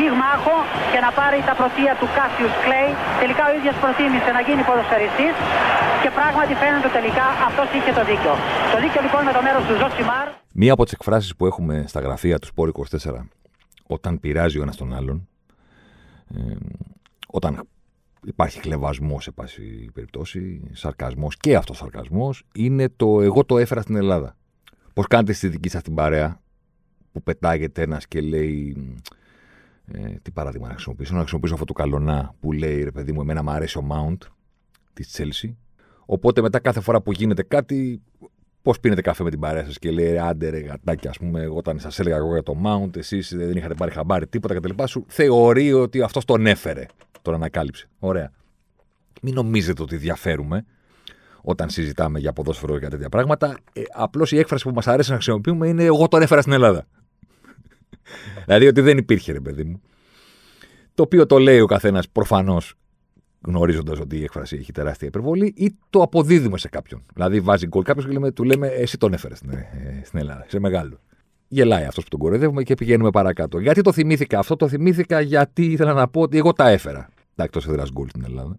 πυγμάχο 0.00 0.56
και 0.92 1.00
να 1.06 1.10
πάρει 1.18 1.38
τα 1.48 1.54
πρωτεία 1.60 1.92
του 2.00 2.08
Κάσιους 2.16 2.54
Κλέη. 2.64 2.90
Τελικά 3.22 3.42
ο 3.50 3.52
ίδιος 3.58 3.76
προτίμησε 3.82 4.30
να 4.36 4.40
γίνει 4.46 4.62
ποδοσφαιριστής 4.68 5.34
και 6.02 6.10
πράγματι 6.18 6.52
φαίνεται 6.62 6.90
τελικά 6.98 7.26
αυτός 7.48 7.68
είχε 7.76 7.92
το 7.98 8.02
δίκιο. 8.10 8.32
Το 8.72 8.78
δίκιο 8.82 9.00
λοιπόν 9.06 9.20
με 9.28 9.32
το 9.36 9.40
μέρος 9.46 9.62
του 9.68 9.74
Ζοσιμάρ. 9.80 10.26
Μία 10.60 10.72
από 10.74 10.82
τις 10.86 10.94
εκφράσεις 10.98 11.32
που 11.36 11.44
έχουμε 11.50 11.74
στα 11.92 12.00
γραφεία 12.06 12.36
του 12.40 12.48
Sport 12.50 12.66
24 12.70 13.22
όταν 13.96 14.12
πειράζει 14.20 14.58
ο 14.58 14.62
ένας 14.62 14.76
τον 14.76 14.90
άλλον, 14.98 15.28
ε, 16.34 16.54
όταν 17.26 17.52
υπάρχει 18.24 18.60
χλευασμός 18.60 19.22
εν 19.22 19.30
πάση 19.30 19.90
περιπτώσει, 19.94 20.62
σαρκασμός 20.72 21.36
και 21.36 21.56
αυτοσαρκασμό, 21.56 22.34
είναι 22.54 22.88
το 22.96 23.20
εγώ 23.20 23.44
το 23.44 23.58
έφερα 23.58 23.80
στην 23.80 23.96
Ελλάδα. 23.96 24.36
Πώς 24.92 25.06
κάνετε 25.06 25.32
στη 25.32 25.48
δική 25.48 25.68
σας 25.68 25.82
την 25.82 25.94
παρέα 25.94 26.40
που 27.12 27.22
πετάγεται 27.22 27.82
ένας 27.82 28.06
και 28.06 28.20
λέει 28.20 28.76
ε, 29.92 30.14
τι 30.22 30.30
παράδειγμα 30.30 30.66
να 30.66 30.72
χρησιμοποιήσω. 30.72 31.12
Να 31.12 31.18
χρησιμοποιήσω 31.18 31.54
αυτό 31.54 31.66
το 31.66 31.72
καλονά 31.72 32.34
που 32.40 32.52
λέει 32.52 32.82
ρε 32.84 32.90
παιδί 32.90 33.12
μου, 33.12 33.20
εμένα 33.20 33.42
μου 33.42 33.50
αρέσει 33.50 33.78
ο 33.78 33.86
Mount 33.90 34.26
της 34.92 35.16
Chelsea. 35.18 35.54
Οπότε 36.06 36.40
μετά 36.42 36.58
κάθε 36.58 36.80
φορά 36.80 37.00
που 37.00 37.12
γίνεται 37.12 37.42
κάτι, 37.42 38.02
πώς 38.62 38.80
πίνετε 38.80 39.00
καφέ 39.00 39.22
με 39.22 39.30
την 39.30 39.40
παρέα 39.40 39.64
σας 39.64 39.78
και 39.78 39.90
λέει 39.90 40.18
άντε 40.18 40.48
ρε 40.48 40.58
γατάκι, 40.58 41.08
ας 41.08 41.18
πούμε, 41.18 41.46
όταν 41.46 41.78
σας 41.78 41.98
έλεγα 41.98 42.16
εγώ 42.16 42.32
για 42.32 42.42
το 42.42 42.56
Mount, 42.64 42.96
εσείς 42.96 43.34
δεν 43.36 43.56
είχατε 43.56 43.74
πάρει 43.74 43.90
χαμπάρι 43.90 44.26
τίποτα 44.26 44.54
κτλ. 44.54 44.84
Σου 44.84 45.04
θεωρεί 45.08 45.72
ότι 45.72 46.02
αυτός 46.02 46.24
τον 46.24 46.46
έφερε, 46.46 46.86
τον 47.22 47.34
ανακάλυψε. 47.34 47.88
Ωραία. 47.98 48.32
Μην 49.22 49.34
νομίζετε 49.34 49.82
ότι 49.82 49.96
διαφέρουμε 49.96 50.64
όταν 51.42 51.70
συζητάμε 51.70 52.18
για 52.18 52.32
ποδόσφαιρο 52.32 52.78
και 52.78 52.88
τέτοια 52.88 53.08
πράγματα. 53.08 53.58
Ε, 53.72 53.82
Απλώς 53.92 54.32
η 54.32 54.38
έκφραση 54.38 54.64
που 54.64 54.74
μας 54.74 54.86
αρέσει 54.86 55.08
να 55.08 55.14
χρησιμοποιούμε 55.14 55.68
είναι 55.68 55.84
Εγώ 55.84 56.08
τον 56.08 56.22
έφερα 56.22 56.40
στην 56.40 56.52
Ελλάδα 56.52 56.86
δηλαδή 58.44 58.66
ότι 58.66 58.80
δεν 58.80 58.98
υπήρχε, 58.98 59.32
ρε 59.32 59.40
παιδί 59.40 59.64
μου. 59.64 59.80
Το 61.00 61.06
οποίο 61.06 61.26
το 61.26 61.38
λέει 61.38 61.60
ο 61.60 61.66
καθένας 61.66 62.08
προφανώς 62.08 62.74
γνωρίζοντας 63.40 63.98
ότι 63.98 64.16
η 64.16 64.22
έκφραση 64.22 64.56
έχει 64.56 64.72
τεράστια 64.72 65.08
υπερβολή, 65.08 65.52
ή 65.56 65.76
το 65.90 66.02
αποδίδουμε 66.02 66.58
σε 66.58 66.68
κάποιον. 66.68 67.02
Δηλαδή 67.14 67.40
βάζει 67.40 67.66
γκολ 67.66 67.82
κάποιος 67.82 68.06
και 68.06 68.12
λέμε, 68.12 68.30
του 68.30 68.44
λέμε 68.44 68.66
Εσύ 68.66 68.98
τον 68.98 69.12
έφερες 69.12 69.38
στην, 69.38 69.50
ε, 69.50 70.02
στην 70.04 70.18
Ελλάδα, 70.18 70.44
σε 70.48 70.58
μεγάλο. 70.58 71.00
Γελάει 71.48 71.84
αυτός 71.84 72.04
που 72.04 72.10
τον 72.10 72.18
κοροϊδεύουμε 72.18 72.62
και 72.62 72.74
πηγαίνουμε 72.74 73.10
παρακάτω. 73.10 73.58
Γιατί 73.58 73.80
το 73.80 73.92
θυμήθηκα 73.92 74.38
αυτό, 74.38 74.56
το 74.56 74.68
θυμήθηκα 74.68 75.20
γιατί 75.20 75.64
ήθελα 75.64 75.92
να 75.92 76.08
πω 76.08 76.20
ότι 76.20 76.38
εγώ 76.38 76.52
τα 76.52 76.68
έφερα. 76.68 77.08
Τα 77.34 77.44
εκτός 77.44 77.66
έδρας 77.66 77.90
γκολ 77.92 78.08
στην 78.08 78.24
Ελλάδα. 78.24 78.56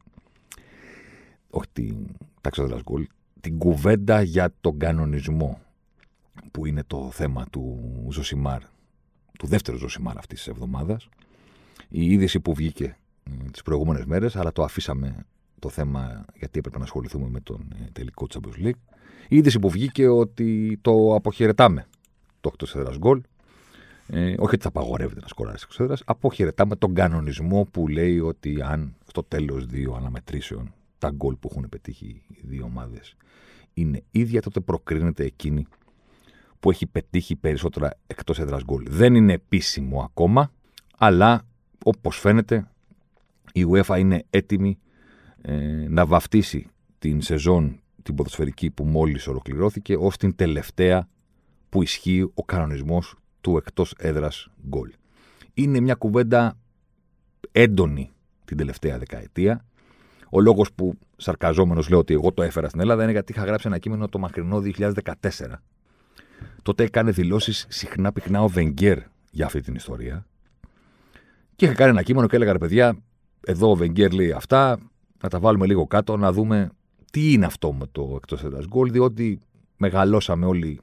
Όχι 1.50 1.67
την, 1.73 1.95
τα 2.16 2.48
εκτός 2.48 2.66
έδρας 2.66 2.81
γκολ. 2.81 3.08
Την 3.42 3.58
κουβέντα 3.58 4.22
για 4.22 4.53
τον 4.61 4.78
κανονισμό 4.78 5.59
που 6.52 6.66
είναι 6.66 6.83
το 6.88 7.09
θέμα 7.11 7.45
του 7.52 7.80
Ζωσιμάρ 8.09 8.61
του 9.39 9.48
δεύτερου 9.48 9.78
ζωσιμάρα 9.78 10.20
αυτής 10.20 10.38
της 10.38 10.48
εβδομάδας. 10.48 11.09
Η 11.94 12.11
είδηση 12.11 12.39
που 12.39 12.53
βγήκε 12.53 12.97
ε, 13.23 13.50
τις 13.52 13.61
προηγούμενες 13.61 14.06
μέρες, 14.06 14.36
αλλά 14.36 14.52
το 14.52 14.64
αφήσαμε 14.64 15.25
το 15.59 15.70
θέμα 15.70 16.25
γιατί 16.38 16.59
έπρεπε 16.59 16.78
να 16.78 16.83
ασχοληθούμε 16.83 17.28
με 17.30 17.39
τον 17.39 17.67
ε, 17.86 17.89
τελικό 17.92 18.28
Champions 18.33 18.66
League. 18.66 18.80
Η 19.28 19.36
είδηση 19.36 19.59
που 19.59 19.70
βγήκε 19.70 20.08
ότι 20.08 20.78
το 20.81 21.16
αποχαιρετάμε 21.16 21.88
το 22.42 22.52
8 22.58 22.75
έδρα 22.75 22.95
γκολ. 22.98 23.22
Ε, 24.08 24.30
όχι 24.31 24.56
ότι 24.56 24.61
θα 24.61 24.67
απαγορεύεται 24.67 25.20
να 25.20 25.27
σκοράρει 25.27 25.58
εκτό 25.70 25.83
έδρα. 25.83 25.95
Αποχαιρετάμε 26.05 26.76
τον 26.76 26.93
κανονισμό 26.93 27.67
που 27.71 27.88
λέει 27.88 28.20
ότι 28.20 28.61
αν 28.61 28.95
στο 29.08 29.23
τέλος 29.23 29.65
δύο 29.65 29.94
αναμετρήσεων 29.94 30.73
τα 30.98 31.10
γκολ 31.10 31.36
που 31.36 31.49
έχουν 31.52 31.70
πετύχει 31.70 32.21
οι 32.27 32.39
δύο 32.44 32.64
ομάδες 32.64 33.15
είναι 33.73 34.04
ίδια, 34.11 34.42
τότε 34.42 34.60
προκρίνεται 34.60 35.23
εκείνη 35.23 35.65
που 36.60 36.71
έχει 36.71 36.86
πετύχει 36.86 37.36
περισσότερα 37.36 37.98
εκτός 38.08 38.39
έδρας 38.39 38.64
γκολ. 38.64 38.86
Δεν 38.89 39.15
είναι 39.15 39.33
επίσημο 39.33 40.02
ακόμα, 40.02 40.52
αλλά 40.98 41.45
όπως 41.83 42.19
φαίνεται 42.19 42.67
η 43.53 43.65
UEFA 43.71 43.99
είναι 43.99 44.23
έτοιμη 44.30 44.77
ε, 45.42 45.86
να 45.89 46.05
βαφτίσει 46.05 46.67
την 46.99 47.21
σεζόν 47.21 47.80
την 48.03 48.15
ποδοσφαιρική 48.15 48.69
που 48.69 48.83
μόλις 48.83 49.27
ολοκληρώθηκε 49.27 49.95
ως 49.95 50.17
την 50.17 50.36
τελευταία 50.36 51.08
που 51.70 51.81
ισχύει 51.81 52.31
ο 52.33 52.43
κανονισμός 52.43 53.15
του 53.41 53.58
εκτός 53.58 53.93
έδρας 53.97 54.49
γκολ. 54.67 54.91
Είναι 55.53 55.80
μια 55.80 55.95
κουβέντα 55.95 56.58
έντονη 57.52 58.11
την 58.45 58.58
τελευταία 58.58 58.97
δεκαετία. 58.97 59.65
Ο 60.30 60.41
λόγος 60.41 60.73
που 60.73 60.97
σαρκαζόμενος 61.17 61.89
λέω 61.89 61.99
ότι 61.99 62.14
εγώ 62.14 62.31
το 62.31 62.41
έφερα 62.41 62.70
στην 62.70 62.81
Ελλάδα 62.81 63.03
είναι 63.03 63.11
γιατί 63.11 63.31
είχα 63.31 63.45
γράψει 63.45 63.67
ένα 63.67 63.77
κείμενο 63.77 64.08
το 64.08 64.20
μακρινό 64.20 64.61
2014 64.77 64.91
Τότε 66.64 66.83
έκανε 66.83 67.11
δηλώσεις 67.11 67.65
συχνά 67.70 68.11
πυκνά 68.11 68.41
ο 68.41 68.47
Βενγκέρ 68.47 68.99
για 69.31 69.45
αυτή 69.45 69.61
την 69.61 69.75
ιστορία. 69.75 70.25
Και 71.56 71.66
είχα 71.66 71.73
κάνει 71.73 71.89
ένα 71.89 72.04
κείμενο 72.04 72.28
και 72.28 72.36
έλεγα 72.36 72.52
ρε 72.52 72.58
παιδιά, 72.58 72.98
εδώ 73.45 73.72
ο 73.72 73.76
Βενγκέρ 73.76 74.12
λέει 74.12 74.32
αυτά, 74.32 74.80
να 75.22 75.30
τα 75.30 75.39
βάλουμε 75.39 75.66
λίγο 75.66 75.88
κάτω, 75.88 76.17
να 76.17 76.32
δούμε 76.32 76.70
τι 77.12 77.32
είναι 77.32 77.45
αυτό 77.45 77.73
με 77.73 77.86
το 77.92 78.14
εκτός 78.16 78.44
έδρα 78.44 78.64
γκολ, 78.67 78.92
διότι 78.92 79.39
μεγαλώσαμε 79.78 80.45
όλοι 80.45 80.80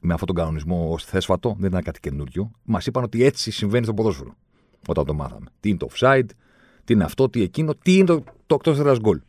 με 0.00 0.12
αυτόν 0.12 0.26
τον 0.26 0.36
κανονισμό 0.36 0.92
ως 0.92 1.04
θέσφατο, 1.04 1.56
δεν 1.58 1.70
ήταν 1.70 1.82
κάτι 1.82 2.00
καινούριο. 2.00 2.50
Μας 2.64 2.86
είπαν 2.86 3.04
ότι 3.04 3.24
έτσι 3.24 3.50
συμβαίνει 3.50 3.84
στο 3.84 3.94
ποδόσφαιρο 3.94 4.34
όταν 4.88 5.04
το 5.04 5.14
μάθαμε. 5.14 5.46
Τι 5.60 5.68
είναι 5.68 5.78
το 5.78 5.88
offside, 5.92 6.28
τι 6.84 6.92
είναι 6.92 7.04
αυτό, 7.04 7.28
τι 7.28 7.42
εκείνο, 7.42 7.74
τι 7.74 7.96
είναι 7.96 8.06
το, 8.06 8.24
το 8.46 8.54
εκτός 8.54 8.78
έδρα 8.78 8.96
γκολ. 9.00 9.20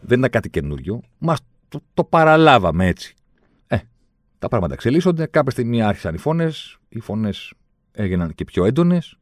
Δεν 0.00 0.18
ήταν 0.18 0.30
κάτι 0.30 0.50
καινούριο. 0.50 1.00
Μας 1.18 1.38
το, 1.68 1.80
το 1.94 2.04
παραλάβαμε 2.04 2.86
έτσι 2.86 3.16
τα 4.38 4.48
πράγματα 4.48 4.74
εξελίσσονται. 4.74 5.26
Κάποια 5.26 5.50
στιγμή 5.50 5.82
άρχισαν 5.82 6.14
οι 6.14 6.18
φωνές. 6.18 6.78
Οι 6.88 7.00
φωνές 7.00 7.52
έγιναν 7.92 8.34
και 8.34 8.44
πιο 8.44 8.64
έντονες. 8.64 9.18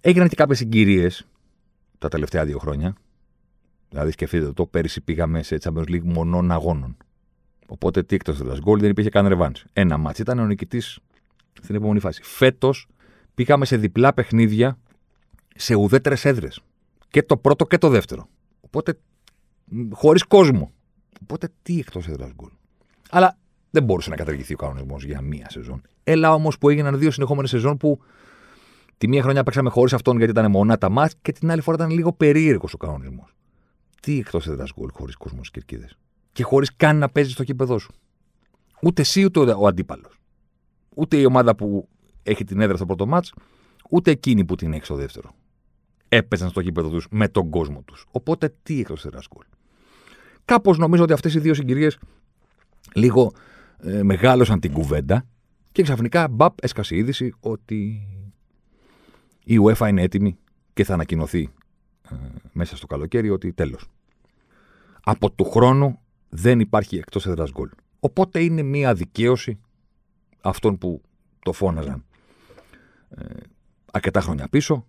Έγιναν 0.00 0.28
και 0.28 0.36
κάποιες 0.36 0.58
συγκυρίες 0.58 1.26
τα 1.98 2.08
τελευταία 2.08 2.44
δύο 2.44 2.58
χρόνια. 2.58 2.94
Δηλαδή, 3.88 4.10
σκεφτείτε 4.10 4.52
το, 4.52 4.66
πέρυσι 4.66 5.00
πήγαμε 5.00 5.42
σε 5.42 5.58
Champions 5.62 5.88
League 5.88 6.02
μονών 6.02 6.52
αγώνων. 6.52 6.96
Οπότε 7.66 8.02
τι 8.02 8.14
εκτός 8.14 8.40
έδρα 8.40 8.58
γκολ 8.58 8.80
δεν 8.80 8.90
υπήρχε 8.90 9.10
καν 9.10 9.26
ρεβάν. 9.26 9.54
Ένα 9.72 9.96
μάτσο 9.96 10.22
ήταν 10.22 10.38
ο 10.38 10.46
νικητής 10.46 10.98
στην 11.62 11.74
επόμενη 11.74 12.00
φάση. 12.00 12.22
Φέτος 12.22 12.86
πήγαμε 13.34 13.64
σε 13.64 13.76
διπλά 13.76 14.14
παιχνίδια 14.14 14.78
σε 15.54 15.74
ουδέτερες 15.74 16.24
έδρες. 16.24 16.60
Και 17.10 17.22
το 17.22 17.36
πρώτο 17.36 17.66
και 17.66 17.78
το 17.78 17.88
δεύτερο. 17.88 18.28
Οπότε 18.60 18.98
χωρίς 19.90 20.24
κόσμο. 20.24 20.72
Οπότε 21.22 21.48
τι 21.62 21.78
εκτός 21.78 22.08
έδρας 22.08 22.30
γκολ. 22.34 22.50
Αλλά 23.10 23.38
δεν 23.70 23.84
μπορούσε 23.84 24.10
να 24.10 24.16
καταργηθεί 24.16 24.52
ο 24.54 24.56
κανονισμός 24.56 25.04
για 25.04 25.20
μία 25.20 25.46
σεζόν. 25.50 25.82
Έλα 26.04 26.34
όμως 26.34 26.58
που 26.58 26.68
έγιναν 26.68 26.98
δύο 26.98 27.10
συνεχόμενες 27.10 27.50
σεζόν 27.50 27.76
που 27.76 28.00
τη 28.98 29.08
μία 29.08 29.22
χρονιά 29.22 29.42
παίξαμε 29.42 29.70
χωρίς 29.70 29.92
αυτόν 29.92 30.16
γιατί 30.16 30.32
ήταν 30.32 30.50
μονά 30.50 30.78
τα 30.78 30.88
μάτς 30.88 31.14
και 31.22 31.32
την 31.32 31.50
άλλη 31.50 31.60
φορά 31.60 31.76
ήταν 31.76 31.96
λίγο 31.96 32.12
περίεργος 32.12 32.72
ο 32.74 32.76
κανονισμός. 32.76 33.34
Τι 34.00 34.18
εκτός 34.18 34.46
έδρα 34.46 34.64
γκολ 34.74 34.90
χωρίς 34.92 35.16
κόσμο 35.16 35.38
στις 35.38 35.50
κερκίδες; 35.50 35.98
Και 36.32 36.42
χωρίς 36.42 36.76
καν 36.76 36.98
να 36.98 37.08
παίζεις 37.08 37.32
στο 37.32 37.44
κήπεδό 37.44 37.78
σου. 37.78 37.92
Ούτε 38.82 39.02
εσύ 39.02 39.24
ούτε 39.24 39.40
ο 39.40 39.66
αντίπαλος. 39.66 40.20
Ούτε 40.94 41.16
η 41.16 41.24
ομάδα 41.24 41.54
που 41.54 41.88
έχει 42.22 42.44
την 42.44 42.60
έδρα 42.60 42.76
στο 42.76 42.86
πρώτο 42.86 43.06
μάτς, 43.06 43.32
ούτε 43.90 44.10
εκείνη 44.10 44.44
που 44.44 44.54
την 44.54 44.72
έχει 44.72 44.84
στο 44.84 44.94
δεύτερο. 44.94 45.30
Έπαιζαν 46.08 46.48
στο 46.48 46.62
κήπεδο 46.62 46.88
τους 46.88 47.06
με 47.10 47.28
τον 47.28 47.50
κόσμο 47.50 47.82
τους. 47.82 48.06
Οπότε 48.10 48.54
τι 48.62 48.80
εκτός 48.80 49.04
έδρα 49.04 49.20
γκολ. 49.34 49.44
Κάπως 50.44 50.78
νομίζω 50.78 51.02
ότι 51.02 51.12
αυτές 51.12 51.34
οι 51.34 51.38
δύο 51.38 51.54
συγκυρίε 51.54 51.88
λίγο 52.94 53.32
ε, 53.78 54.02
μεγάλωσαν 54.02 54.60
την 54.60 54.72
κουβέντα 54.72 55.26
και 55.72 55.82
ξαφνικά 55.82 56.28
μπαπ 56.28 56.64
έσκασε 56.64 56.94
η 56.94 56.98
είδηση 56.98 57.34
ότι 57.40 58.06
η 59.50 59.58
UEFA 59.60 59.88
είναι 59.88 60.02
έτοιμη 60.02 60.38
και 60.72 60.84
θα 60.84 60.94
ανακοινωθεί 60.94 61.48
ε, 62.10 62.14
μέσα 62.52 62.76
στο 62.76 62.86
καλοκαίρι 62.86 63.30
ότι 63.30 63.52
τέλος. 63.52 63.88
Από 65.00 65.30
του 65.30 65.44
χρόνου 65.44 66.00
δεν 66.28 66.60
υπάρχει 66.60 66.96
εκτός 66.96 67.26
έδρας 67.26 67.50
γκολ. 67.50 67.70
Οπότε 68.00 68.42
είναι 68.42 68.62
μία 68.62 68.94
δικαίωση 68.94 69.60
αυτών 70.40 70.78
που 70.78 71.02
το 71.38 71.52
φώναζαν 71.52 72.04
ε, 73.10 73.24
αρκετά 73.92 74.20
χρόνια 74.20 74.48
πίσω 74.48 74.86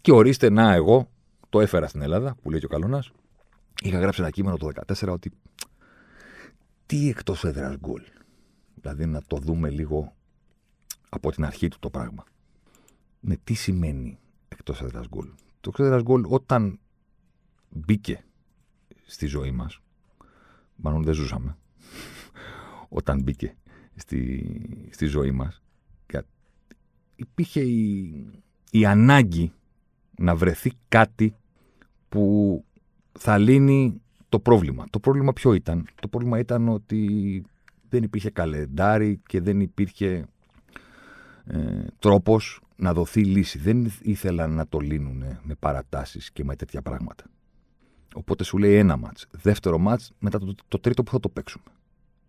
και 0.00 0.12
ορίστε 0.12 0.50
να 0.50 0.72
εγώ 0.72 1.10
το 1.48 1.60
έφερα 1.60 1.88
στην 1.88 2.02
Ελλάδα 2.02 2.36
που 2.42 2.50
λέει 2.50 2.60
και 2.60 2.66
ο 2.66 2.68
Καλώνας 2.68 3.12
είχα 3.82 3.98
γράψει 3.98 4.20
ένα 4.20 4.30
κείμενο 4.30 4.56
το 4.56 4.70
2014 4.86 5.08
ότι 5.08 5.32
τι 6.86 7.08
εκτός 7.08 7.44
έδρας 7.44 7.76
γκολ 7.76 8.02
Δηλαδή 8.74 9.06
να 9.06 9.22
το 9.26 9.36
δούμε 9.36 9.70
λίγο 9.70 10.12
από 11.08 11.30
την 11.30 11.44
αρχή 11.44 11.68
του 11.68 11.78
το 11.78 11.90
πράγμα. 11.90 12.24
Ναι, 13.20 13.36
τι 13.36 13.54
σημαίνει 13.54 14.18
εκτός 14.48 14.82
έδρα 14.82 15.04
γκολ; 15.08 15.28
Το 15.60 15.70
εκτό 15.70 15.84
έδρα 15.84 16.02
γκολ 16.02 16.24
όταν 16.28 16.78
μπήκε 17.68 18.24
στη 19.06 19.26
ζωή 19.26 19.50
μας, 19.50 19.80
μάλλον 20.76 21.02
δεν 21.02 21.14
ζούσαμε, 21.14 21.56
όταν 22.98 23.22
μπήκε 23.22 23.56
στη, 23.94 24.88
στη 24.90 25.06
ζωή 25.06 25.30
μας, 25.30 25.62
υπήρχε 27.18 27.60
η, 27.60 28.26
η 28.70 28.86
ανάγκη 28.86 29.52
να 30.18 30.34
βρεθεί 30.34 30.72
κάτι 30.88 31.34
που 32.08 32.64
θα 33.12 33.38
λύνει 33.38 34.00
το 34.28 34.40
πρόβλημα. 34.40 34.84
Το 34.90 35.00
πρόβλημα 35.00 35.32
ποιο 35.32 35.52
ήταν; 35.52 35.88
Το 36.00 36.08
πρόβλημα 36.08 36.38
ήταν 36.38 36.68
ότι 36.68 37.44
δεν 37.88 38.02
υπήρχε 38.02 38.30
καλεντάρι 38.30 39.20
και 39.26 39.40
δεν 39.40 39.60
υπήρχε 39.60 40.26
ε, 41.50 41.86
τρόπος 41.98 42.60
να 42.76 42.92
δοθεί 42.92 43.24
λύση. 43.24 43.58
Δεν 43.58 43.92
ήθελαν 44.02 44.50
να 44.50 44.66
το 44.68 44.78
λύνουν 44.78 45.24
με 45.42 45.54
παρατάσεις 45.58 46.30
και 46.30 46.44
με 46.44 46.56
τέτοια 46.56 46.82
πράγματα. 46.82 47.24
Οπότε 48.14 48.44
σου 48.44 48.58
λέει 48.58 48.74
ένα 48.74 48.96
μάτς. 48.96 49.26
Δεύτερο 49.30 49.78
μάτς, 49.78 50.12
μετά 50.18 50.38
το, 50.38 50.54
το 50.68 50.78
τρίτο 50.78 51.02
που 51.02 51.10
θα 51.10 51.20
το 51.20 51.28
παίξουμε. 51.28 51.64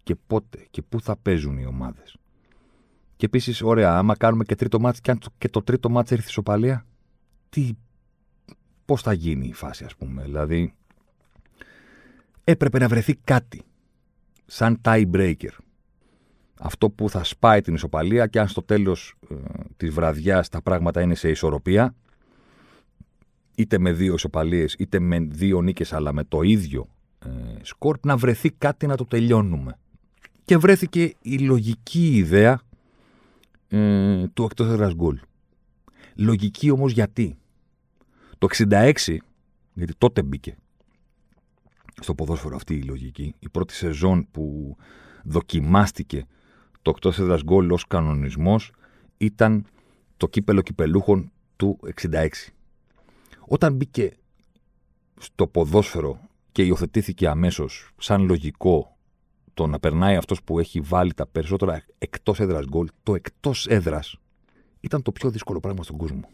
Και 0.04 0.16
πότε 0.28 0.68
και 0.70 0.82
πού 0.82 1.02
θα 1.02 1.18
παίζουν 1.18 1.58
οι 1.58 1.66
ομάδες. 1.66 2.18
Και 3.16 3.26
επίσης, 3.26 3.62
ωραία, 3.62 3.98
άμα 3.98 4.16
κάνουμε 4.16 4.44
και 4.44 4.56
τρίτο 4.56 4.80
μάτς 4.80 5.02
και 5.02 5.12
αν 5.12 5.20
και 5.38 5.50
το 5.50 5.62
τρίτο 5.62 5.90
μάτς 5.90 6.12
έρθει 6.12 6.30
σοπαλία, 6.30 6.86
τι, 7.50 7.72
πώς 8.86 9.02
θα 9.02 9.14
γίνει 9.14 9.48
η 9.48 9.54
φάση 9.54 9.84
ας 9.84 9.96
πούμε. 9.96 10.24
Δηλαδή, 10.24 10.74
έπρεπε 12.44 12.80
να 12.80 12.88
βρεθεί 12.88 13.16
κάτι 13.16 13.62
σαν 14.46 14.82
tie 14.84 15.12
breaker. 15.12 15.52
Αυτό 16.60 16.90
που 16.90 17.10
θα 17.10 17.24
σπάει 17.24 17.62
την 17.62 17.74
ισοπαλία 17.74 18.28
και 18.28 18.40
αν 18.40 18.48
στο 18.48 18.64
τέλος 18.64 19.16
ε, 19.30 19.36
της 19.78 19.90
βραδιάς 19.90 20.50
τα 20.50 20.62
πράγματα 20.62 21.02
είναι 21.02 21.16
σε 21.16 21.30
ισορροπία, 21.30 21.96
είτε 23.56 23.78
με 23.78 23.92
δύο 23.92 24.14
ισοπαλίες 24.14 24.76
είτε 24.78 25.00
με 25.00 25.20
δύο 25.20 25.62
νίκες 25.62 25.94
αλλά 25.94 26.14
με 26.14 26.24
το 26.24 26.42
ίδιο 26.42 26.88
ε, 27.26 27.30
σκορ, 27.62 27.98
να 28.04 28.18
βρεθεί 28.18 28.52
κάτι 28.52 28.88
να 28.88 28.96
το 28.96 29.06
τελειώνουμε. 29.06 29.78
Και 30.46 30.58
βρέθηκε 30.58 31.14
η 31.22 31.38
λογική 31.38 32.16
ιδέα 32.16 32.60
ε, 33.68 34.28
του 34.28 34.44
εκτός 34.44 34.68
έδρας 34.68 34.94
γκολ. 34.94 35.20
Λογική 36.16 36.70
όμως 36.70 36.92
γιατί. 36.92 37.38
Το 38.38 38.48
66, 38.52 38.92
γιατί 39.74 39.94
τότε 39.98 40.24
μπήκε 40.24 40.56
στο 42.00 42.16
ποδόσφαιρο 42.16 42.56
αυτή 42.56 42.76
η 42.76 42.82
λογική, 42.82 43.36
η 43.40 43.50
πρώτη 43.50 43.74
σεζόν 43.74 44.28
που 44.32 44.76
δοκιμάστηκε 45.24 46.26
το 46.82 46.90
εκτός 46.90 47.20
έδρας 47.20 47.44
γκολ 47.44 47.72
ως 47.72 47.88
κανονισμός 47.88 48.72
ήταν 49.18 49.66
το 50.18 50.28
κύπελο 50.28 50.62
κυπελούχων 50.62 51.32
του 51.56 51.80
66. 52.02 52.28
Όταν 53.48 53.74
μπήκε 53.74 54.14
στο 55.20 55.48
ποδόσφαιρο 55.48 56.20
και 56.52 56.64
υιοθετήθηκε 56.64 57.28
αμέσως 57.28 57.92
σαν 57.98 58.26
λογικό 58.26 58.98
το 59.54 59.68
να 59.68 59.80
περνάει 59.80 60.16
αυτός 60.16 60.44
που 60.44 60.60
έχει 60.60 60.80
βάλει 60.80 61.14
τα 61.14 61.28
περισσότερα 61.28 61.84
εκτός 61.98 62.40
έδρας 62.40 62.66
γκολ, 62.66 62.88
το 63.04 63.16
εκτός 63.16 63.68
έδρας 63.68 64.16
ήταν 64.80 65.02
το 65.02 65.12
πιο 65.12 65.30
δύσκολο 65.30 65.60
πράγμα 65.60 65.84
στον 65.84 65.98
κόσμο. 65.98 66.30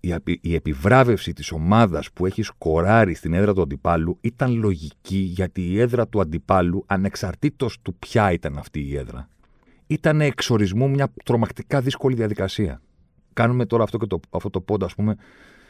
Η, 0.00 0.14
η 0.40 0.54
επιβράβευση 0.54 1.32
της 1.32 1.52
ομάδας 1.52 2.12
που 2.12 2.26
έχει 2.26 2.42
σκοράρει 2.42 3.14
στην 3.14 3.32
έδρα 3.32 3.54
του 3.54 3.62
αντιπάλου 3.62 4.18
ήταν 4.20 4.54
λογική 4.54 5.16
γιατί 5.18 5.70
η 5.70 5.80
έδρα 5.80 6.08
του 6.08 6.20
αντιπάλου, 6.20 6.84
ανεξαρτήτως 6.86 7.78
του 7.82 7.94
ποια 7.94 8.32
ήταν 8.32 8.58
αυτή 8.58 8.80
η 8.80 8.96
έδρα, 8.96 9.28
ήταν 9.88 10.20
εξορισμού 10.20 10.90
μια 10.90 11.12
τρομακτικά 11.24 11.80
δύσκολη 11.80 12.14
διαδικασία. 12.14 12.80
Κάνουμε 13.32 13.66
τώρα 13.66 13.82
αυτό, 13.82 13.98
και 13.98 14.06
το, 14.06 14.20
αυτό 14.30 14.50
το 14.50 14.60
πόντα, 14.60 14.86
ας 14.86 14.94
πούμε, 14.94 15.16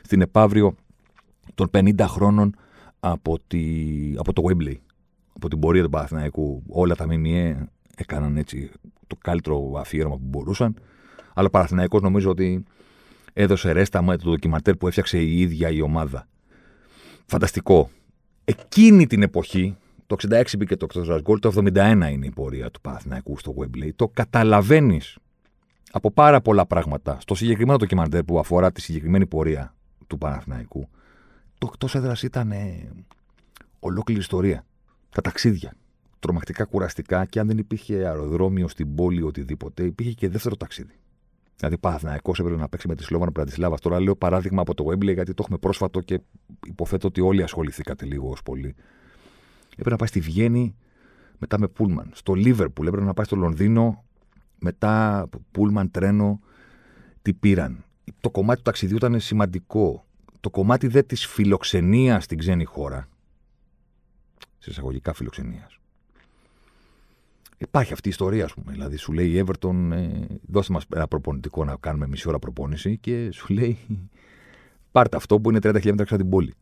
στην 0.03 0.20
επαύριο 0.20 0.75
των 1.55 1.70
50 1.73 2.00
χρόνων 2.00 2.55
από, 3.00 3.38
τη, 3.47 3.61
από 4.17 4.32
το 4.32 4.43
Wembley 4.49 4.76
από 5.38 5.49
την 5.49 5.59
πορεία 5.59 5.82
του 5.82 5.91
Παναθηναϊκού 5.91 6.62
όλα 6.69 6.94
τα 6.94 7.06
ΜΜΕ 7.06 7.69
έκαναν 7.97 8.37
έτσι 8.37 8.70
το 9.06 9.17
καλύτερο 9.17 9.73
αφιέρωμα 9.76 10.15
που 10.15 10.25
μπορούσαν. 10.25 10.76
Αλλά 11.35 11.47
ο 11.47 11.50
Παναθηναϊκός 11.50 12.03
νομίζω 12.03 12.31
ότι 12.31 12.64
έδωσε 13.32 13.73
ρέστα 13.73 14.03
με 14.03 14.17
το 14.17 14.31
ντοκιματέρ 14.31 14.76
που 14.76 14.87
έφτιαξε 14.87 15.19
η 15.19 15.41
ίδια 15.41 15.71
η 15.71 15.81
ομάδα. 15.81 16.29
Φανταστικό. 17.26 17.91
Εκείνη 18.44 19.06
την 19.06 19.23
εποχή, 19.23 19.76
το 20.09 20.17
66 20.29 20.45
μπήκε 20.59 20.77
το 20.77 20.87
εκτός 20.91 21.21
γκολ, 21.23 21.39
το 21.39 21.53
71 21.57 22.09
είναι 22.13 22.27
η 22.27 22.31
πορεία 22.31 22.71
του 22.71 22.81
Παναθηναϊκού 22.81 23.39
στο 23.39 23.55
Wembley. 23.59 23.91
Το 23.97 24.09
καταλαβαίνεις 24.09 25.19
από 25.93 26.11
πάρα 26.11 26.41
πολλά 26.41 26.67
πράγματα 26.67 27.19
στο 27.21 27.35
συγκεκριμένο 27.35 27.79
ντοκιμαντέρ 27.79 28.25
που 28.25 28.39
αφορά 28.39 28.73
τη 28.73 28.81
συγκεκριμένη 28.81 29.27
πορεία 29.27 29.75
του 30.07 30.19
Παναθηναϊκού. 30.19 30.89
Το 31.59 31.69
εκτός 31.73 31.95
έδρας 31.95 32.23
ήταν 32.23 32.53
ολόκληρη 33.79 34.21
ιστορία 34.21 34.65
τα 35.11 35.21
ταξίδια. 35.21 35.73
Τρομακτικά 36.19 36.65
κουραστικά 36.65 37.25
και 37.25 37.41
αν 37.41 37.47
δεν 37.47 37.59
υπήρχε 37.59 37.95
αεροδρόμιο 37.95 38.69
στην 38.69 38.95
πόλη 38.95 39.23
οτιδήποτε, 39.23 39.85
υπήρχε 39.85 40.13
και 40.13 40.29
δεύτερο 40.29 40.57
ταξίδι. 40.57 40.99
Δηλαδή, 41.57 41.79
Παναθυναϊκό 41.79 42.33
έπρεπε 42.39 42.61
να 42.61 42.69
παίξει 42.69 42.89
με 42.89 42.95
τη 42.95 43.03
Σλόβαν 43.03 43.33
Πρατισλάβας. 43.33 43.81
Τώρα 43.81 44.01
λέω 44.01 44.17
παράδειγμα 44.17 44.61
από 44.61 44.75
το 44.75 44.85
Wembley, 44.89 45.15
γιατί 45.15 45.35
το 45.35 45.43
έχουμε 45.43 45.59
πρόσφατο 45.59 46.01
και 46.01 46.21
υποθέτω 46.67 47.07
ότι 47.07 47.21
όλοι 47.21 47.43
ασχοληθήκατε 47.43 48.05
λίγο 48.05 48.31
ως 48.31 48.43
πολύ. 48.43 48.75
Έπρεπε 49.79 49.91
να 49.91 49.97
πάει 49.97 50.09
στη 50.09 50.21
Βιέννη 50.21 50.75
μετά 51.39 51.59
με 51.59 51.69
Πούλμαν. 51.69 52.11
Στο 52.13 52.35
Λίβερπουλ 52.35 52.87
έπρεπε 52.87 53.07
να 53.07 53.15
πάει 53.15 53.27
στο 53.27 53.37
Λονδίνο 53.37 54.05
μετά 54.59 55.27
Πούλμαν, 55.51 55.91
τρένο. 55.91 56.41
Τι 57.23 57.35
πήραν. 57.35 57.85
Το 58.21 58.31
κομμάτι 58.31 58.59
του 58.59 58.65
ταξιδιού 58.65 58.97
ήταν 58.97 59.21
σημαντικό. 59.21 60.07
Το 60.41 60.51
κομμάτι 60.51 60.87
δε 60.87 61.03
της 61.03 61.27
φιλοξενίας 61.27 62.25
στην 62.25 62.39
ξένη 62.39 62.65
χώρα 62.65 63.09
σε 64.59 64.71
εισαγωγικά 64.71 65.13
φιλοξενίας. 65.13 65.79
Υπάρχει 67.59 67.93
αυτή 67.93 68.09
η 68.09 68.11
ιστορία, 68.11 68.45
ας 68.45 68.55
πούμε. 68.55 68.73
Δηλαδή, 68.73 68.97
σου 68.97 69.13
λέει 69.13 69.31
η 69.31 69.45
Everton, 69.47 69.91
ε, 69.93 70.09
δώστε 70.47 70.73
μας 70.73 70.87
ένα 70.95 71.09
προπονητικό 71.09 71.65
να 71.65 71.77
κάνουμε 71.81 72.07
μισή 72.07 72.29
ώρα 72.29 72.39
προπόνηση 72.39 72.99
και 72.99 73.31
σου 73.33 73.53
λέει, 73.53 73.79
πάρτε 74.93 75.17
αυτό 75.17 75.41
που 75.41 75.51
είναι 75.51 75.59
30 75.59 75.63
χιλιόμετρα 75.63 76.03
έξω 76.03 76.15
από 76.15 76.23
την 76.23 76.33
πόλη. 76.33 76.55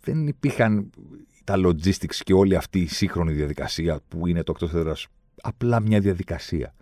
Δεν 0.00 0.26
υπήρχαν 0.26 0.90
τα 1.44 1.54
logistics 1.56 2.14
και 2.14 2.32
όλη 2.32 2.56
αυτή 2.56 2.80
η 2.80 2.86
σύγχρονη 2.86 3.32
διαδικασία 3.32 4.00
που 4.08 4.26
είναι 4.26 4.42
το 4.42 4.52
εκτός 4.52 4.74
έδρας. 4.74 5.06
Απλά 5.42 5.80
μια 5.80 6.00
διαδικασία. 6.00 6.74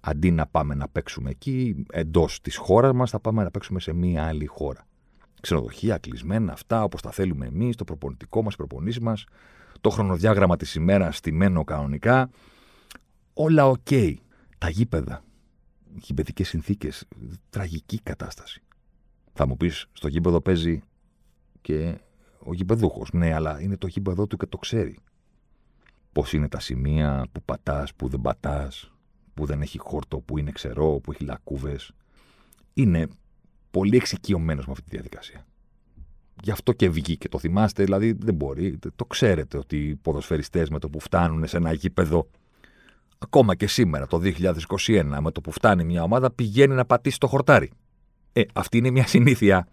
Αντί 0.00 0.30
να 0.30 0.46
πάμε 0.46 0.74
να 0.74 0.88
παίξουμε 0.88 1.30
εκεί 1.30 1.84
εντός 1.90 2.40
της 2.40 2.56
χώρας 2.56 2.92
μας, 2.92 3.10
θα 3.10 3.20
πάμε 3.20 3.42
να 3.42 3.50
παίξουμε 3.50 3.80
σε 3.80 3.92
μια 3.92 4.26
άλλη 4.26 4.46
χώρα 4.46 4.86
ξενοδοχεία 5.46 5.98
κλεισμένα, 5.98 6.52
αυτά 6.52 6.82
όπως 6.82 7.02
τα 7.02 7.10
θέλουμε 7.10 7.46
εμείς, 7.46 7.76
το 7.76 7.84
προπονητικό 7.84 8.42
μας, 8.42 8.54
οι 8.54 8.56
προπονήσεις 8.56 9.00
μας, 9.00 9.24
το 9.80 9.90
χρονοδιάγραμμα 9.90 10.56
της 10.56 10.74
ημέρας 10.74 11.16
στημένο 11.16 11.64
κανονικά. 11.64 12.30
Όλα 13.32 13.68
οκ. 13.68 13.88
Τα 14.58 14.68
γήπεδα. 14.68 15.24
Γηπεδικές 15.98 16.48
συνθήκες. 16.48 17.04
Τραγική 17.50 18.00
κατάσταση. 18.02 18.62
Θα 19.32 19.46
μου 19.46 19.56
πεις, 19.56 19.86
στο 19.92 20.08
γήπεδο 20.08 20.40
παίζει 20.40 20.82
και 21.60 21.98
ο 22.38 22.54
γηπεδούχος. 22.54 23.08
Ναι, 23.12 23.34
αλλά 23.34 23.60
είναι 23.60 23.76
το 23.76 23.86
γήπεδό 23.86 24.26
του 24.26 24.36
και 24.36 24.46
το 24.46 24.56
ξέρει. 24.56 24.96
Πώς 26.12 26.32
είναι 26.32 26.48
τα 26.48 26.60
σημεία 26.60 27.26
που 27.32 27.42
πατάς, 27.42 27.94
που 27.94 28.08
δεν 28.08 28.20
πατάς, 28.20 28.92
που 29.34 29.46
δεν 29.46 29.60
έχει 29.62 29.78
χόρτο, 29.78 30.18
που 30.18 30.38
είναι 30.38 30.50
ξερό, 30.50 31.00
που 31.02 31.12
έχει 31.12 31.24
λακκούβες. 31.24 31.92
Είναι 32.74 33.08
πολύ 33.70 33.96
εξοικειωμένος 33.96 34.66
με 34.66 34.72
αυτή 34.72 34.84
τη 34.84 34.90
διαδικασία. 34.90 35.46
Γι' 36.42 36.50
αυτό 36.50 36.72
και 36.72 36.88
βγήκε. 36.88 37.28
Το 37.28 37.38
θυμάστε, 37.38 37.84
δηλαδή 37.84 38.12
δεν 38.12 38.34
μπορεί. 38.34 38.78
Το 38.96 39.04
ξέρετε 39.04 39.58
ότι 39.58 39.88
οι 39.88 39.96
ποδοσφαιριστές 39.96 40.70
με 40.70 40.78
το 40.78 40.88
που 40.88 41.00
φτάνουν 41.00 41.46
σε 41.46 41.56
ένα 41.56 41.72
γήπεδο, 41.72 42.28
ακόμα 43.18 43.54
και 43.54 43.66
σήμερα 43.66 44.06
το 44.06 44.20
2021, 44.76 45.18
με 45.20 45.30
το 45.30 45.40
που 45.40 45.50
φτάνει 45.50 45.84
μια 45.84 46.02
ομάδα, 46.02 46.30
πηγαίνει 46.30 46.74
να 46.74 46.84
πατήσει 46.84 47.18
το 47.18 47.26
χορτάρι. 47.26 47.70
Ε, 48.32 48.42
αυτή 48.52 48.78
είναι 48.78 48.90
μια 48.90 49.06
συνήθεια 49.06 49.68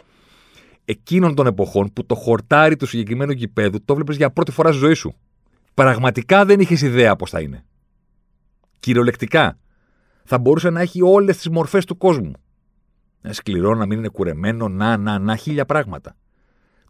εκείνων 0.86 1.36
των 1.36 1.48
εποχών 1.48 1.94
που 1.94 2.06
το 2.06 2.16
χορτάρι 2.16 2.76
του 2.76 2.86
συγκεκριμένου 2.86 3.32
γηπέδου 3.32 3.84
το 3.86 3.96
βλέπεις 3.96 4.16
για 4.16 4.32
πρώτη 4.32 4.52
φορά 4.52 4.72
στη 4.72 4.80
ζωή 4.80 4.94
σου. 4.94 5.16
Πραγματικά 5.74 6.46
δεν 6.46 6.60
είχες 6.60 6.82
ιδέα 6.82 7.16
πώς 7.16 7.30
θα 7.30 7.42
είναι. 7.42 7.66
Κυριολεκτικά. 8.80 9.58
Θα 10.24 10.38
μπορούσε 10.38 10.70
να 10.70 10.82
έχει 10.82 11.02
όλες 11.02 11.38
τις 11.38 11.50
μορφές 11.50 11.86
του 11.86 11.98
κόσμου 11.98 12.32
σκληρό, 13.30 13.76
να 13.76 13.86
μην 13.86 13.98
είναι 13.98 14.08
κουρεμένο, 14.08 14.68
να, 14.68 14.98
να, 14.98 15.20
να, 15.20 15.36
χίλια 15.36 15.66
πράγματα. 15.66 16.16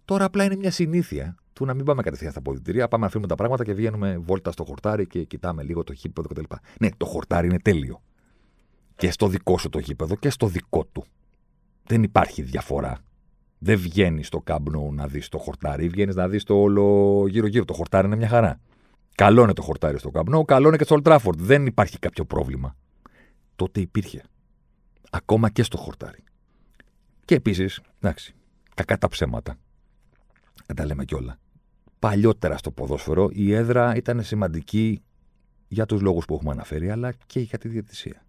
Τώρα 0.05 0.25
απλά 0.25 0.43
είναι 0.43 0.55
μια 0.55 0.71
συνήθεια 0.71 1.35
του 1.53 1.65
να 1.65 1.73
μην 1.73 1.85
πάμε 1.85 2.01
κατευθείαν 2.01 2.31
στα 2.31 2.41
ποδητηρία, 2.41 2.87
πάμε 2.87 3.01
να 3.01 3.07
αφήνουμε 3.07 3.27
τα 3.27 3.35
πράγματα 3.35 3.63
και 3.63 3.73
βγαίνουμε 3.73 4.17
βόλτα 4.17 4.51
στο 4.51 4.63
χορτάρι 4.63 5.07
και 5.07 5.23
κοιτάμε 5.23 5.63
λίγο 5.63 5.83
το 5.83 5.93
γήπεδο 5.93 6.27
κτλ. 6.27 6.43
Ναι, 6.79 6.89
το 6.97 7.05
χορτάρι 7.05 7.47
είναι 7.47 7.59
τέλειο. 7.59 8.01
Και 8.95 9.11
στο 9.11 9.27
δικό 9.27 9.57
σου 9.57 9.69
το 9.69 9.79
γήπεδο 9.79 10.15
και 10.15 10.29
στο 10.29 10.47
δικό 10.47 10.85
του. 10.85 11.05
Δεν 11.83 12.03
υπάρχει 12.03 12.41
διαφορά. 12.41 12.97
Δεν 13.65 13.77
βγαίνει 13.77 14.23
στο 14.23 14.39
κάμπνο 14.39 14.91
να 14.91 15.07
δεις 15.07 15.29
το 15.29 15.37
χορτάρι, 15.37 15.89
βγαίνεις 15.89 16.15
να 16.15 16.27
δεις 16.27 16.43
το 16.43 16.55
όλο 16.55 17.25
γύρω-γύρω. 17.27 17.65
Το 17.65 17.73
χορτάρι 17.73 18.07
είναι 18.07 18.15
μια 18.15 18.27
χαρά. 18.27 18.59
Καλό 19.15 19.43
είναι 19.43 19.53
το 19.53 19.61
χορτάρι 19.61 19.99
στο 19.99 20.09
κάμπνο, 20.09 20.45
καλό 20.45 20.67
είναι 20.67 20.77
και 20.77 20.83
στο 20.83 20.95
Ολτράφορντ. 20.95 21.41
Δεν 21.41 21.65
υπάρχει 21.65 21.99
κάποιο 21.99 22.25
πρόβλημα. 22.25 22.75
Τότε 23.55 23.79
υπήρχε 23.79 24.23
ακόμα 25.09 25.49
και 25.49 25.63
στο 25.63 25.77
χορτάρι. 25.77 26.23
Και 27.25 27.35
επίσης, 27.35 27.81
εντάξει, 27.99 28.33
κακά 28.75 28.97
τα 28.97 29.07
ψέματα. 29.07 29.55
Δεν 30.65 30.75
τα 30.75 30.85
λέμε 30.85 31.05
κιόλα. 31.05 31.39
παλιότερα 32.03 32.57
στο 32.57 32.71
ποδόσφαιρο 32.71 33.29
η 33.31 33.53
έδρα 33.53 33.95
ήταν 33.95 34.23
σημαντική 34.23 35.03
για 35.67 35.85
τους 35.85 36.01
λόγους 36.01 36.25
που 36.25 36.33
έχουμε 36.33 36.51
αναφέρει, 36.51 36.89
αλλά 36.89 37.13
και 37.25 37.39
για 37.39 37.57
τη 37.57 37.67
διαιτησία. 37.67 38.25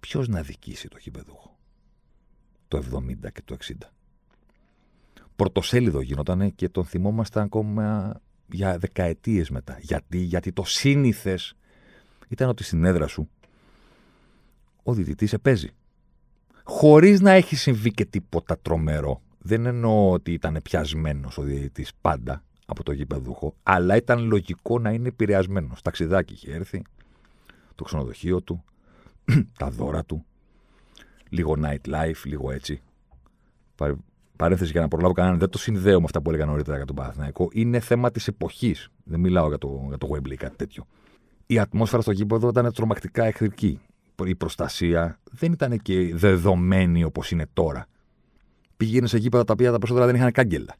Ποιος 0.00 0.28
να 0.28 0.42
δικήσει 0.42 0.88
το 0.88 0.96
γηπεδούχο 1.00 1.58
το 2.70 2.82
70 3.22 3.32
και 3.32 3.42
το 3.44 3.56
60. 3.64 3.72
Πρωτοσέλιδο 5.36 6.00
γινόταν 6.00 6.54
και 6.54 6.68
τον 6.68 6.84
θυμόμασταν 6.84 7.42
ακόμα 7.42 8.14
για 8.46 8.78
δεκαετίες 8.78 9.50
μετά. 9.50 9.78
Γιατί, 9.80 10.18
γιατί 10.18 10.52
το 10.52 10.64
σύνηθες 10.64 11.54
ήταν 12.28 12.48
ότι 12.48 12.64
στην 12.64 12.84
έδρα 12.84 13.06
σου 13.06 13.28
ο 14.82 14.92
διδυτής 14.92 15.32
επέζει. 15.32 15.68
Χωρίς 16.64 17.20
να 17.20 17.30
έχει 17.30 17.56
συμβεί 17.56 17.90
και 17.90 18.04
τίποτα 18.04 18.58
τρομερό. 18.58 19.22
Δεν 19.38 19.66
εννοώ 19.66 20.10
ότι 20.10 20.32
ήταν 20.32 20.58
πιασμένος 20.62 21.38
ο 21.38 21.42
διαιτητής 21.42 21.92
πάντα 22.00 22.42
από 22.66 22.82
το 22.82 22.92
γηπεδούχο, 22.92 23.54
αλλά 23.62 23.96
ήταν 23.96 24.26
λογικό 24.26 24.78
να 24.78 24.90
είναι 24.90 25.08
επηρεασμένος. 25.08 25.82
Ταξιδάκι 25.82 26.32
είχε 26.32 26.52
έρθει, 26.52 26.82
το 27.74 27.84
ξενοδοχείο 27.84 28.42
του, 28.42 28.64
τα 29.58 29.70
δώρα 29.70 30.04
του, 30.04 30.24
λίγο 31.30 31.56
nightlife, 31.64 32.24
λίγο 32.24 32.50
έτσι. 32.50 32.82
Παρένθεση 34.36 34.70
για 34.70 34.80
να 34.80 34.88
προλάβω 34.88 35.12
κανέναν, 35.12 35.38
δεν 35.38 35.48
το 35.48 35.58
συνδέω 35.58 35.98
με 35.98 36.04
αυτά 36.04 36.22
που 36.22 36.30
έλεγα 36.30 36.46
νωρίτερα 36.46 36.76
για 36.76 36.86
τον 36.86 36.96
Παναθηναϊκό. 36.96 37.48
Είναι 37.52 37.80
θέμα 37.80 38.10
της 38.10 38.28
εποχής. 38.28 38.88
Δεν 39.04 39.20
μιλάω 39.20 39.48
για 39.48 39.58
το, 39.58 39.84
για 39.88 39.98
το 39.98 40.08
Wembley 40.12 40.30
ή 40.30 40.36
κάτι 40.36 40.56
τέτοιο. 40.56 40.86
Η 41.46 41.58
ατμόσφαιρα 41.58 42.02
στο 42.02 42.12
γήπεδο 42.12 42.48
ήταν 42.48 42.72
τρομακτικά 42.72 43.24
εχθρική. 43.24 43.80
Η 44.24 44.34
προστασία 44.34 45.20
δεν 45.30 45.52
ήταν 45.52 45.78
και 45.78 46.14
δεδομένη 46.14 47.04
όπως 47.04 47.30
είναι 47.30 47.46
τώρα. 47.52 47.86
Πήγαινε 48.76 49.06
σε 49.06 49.18
γήπεδα 49.18 49.44
τα 49.44 49.52
οποία 49.52 49.70
τα 49.70 49.78
περισσότερα 49.78 50.06
δεν 50.06 50.14
είχαν 50.14 50.32
κάγκελα. 50.32 50.74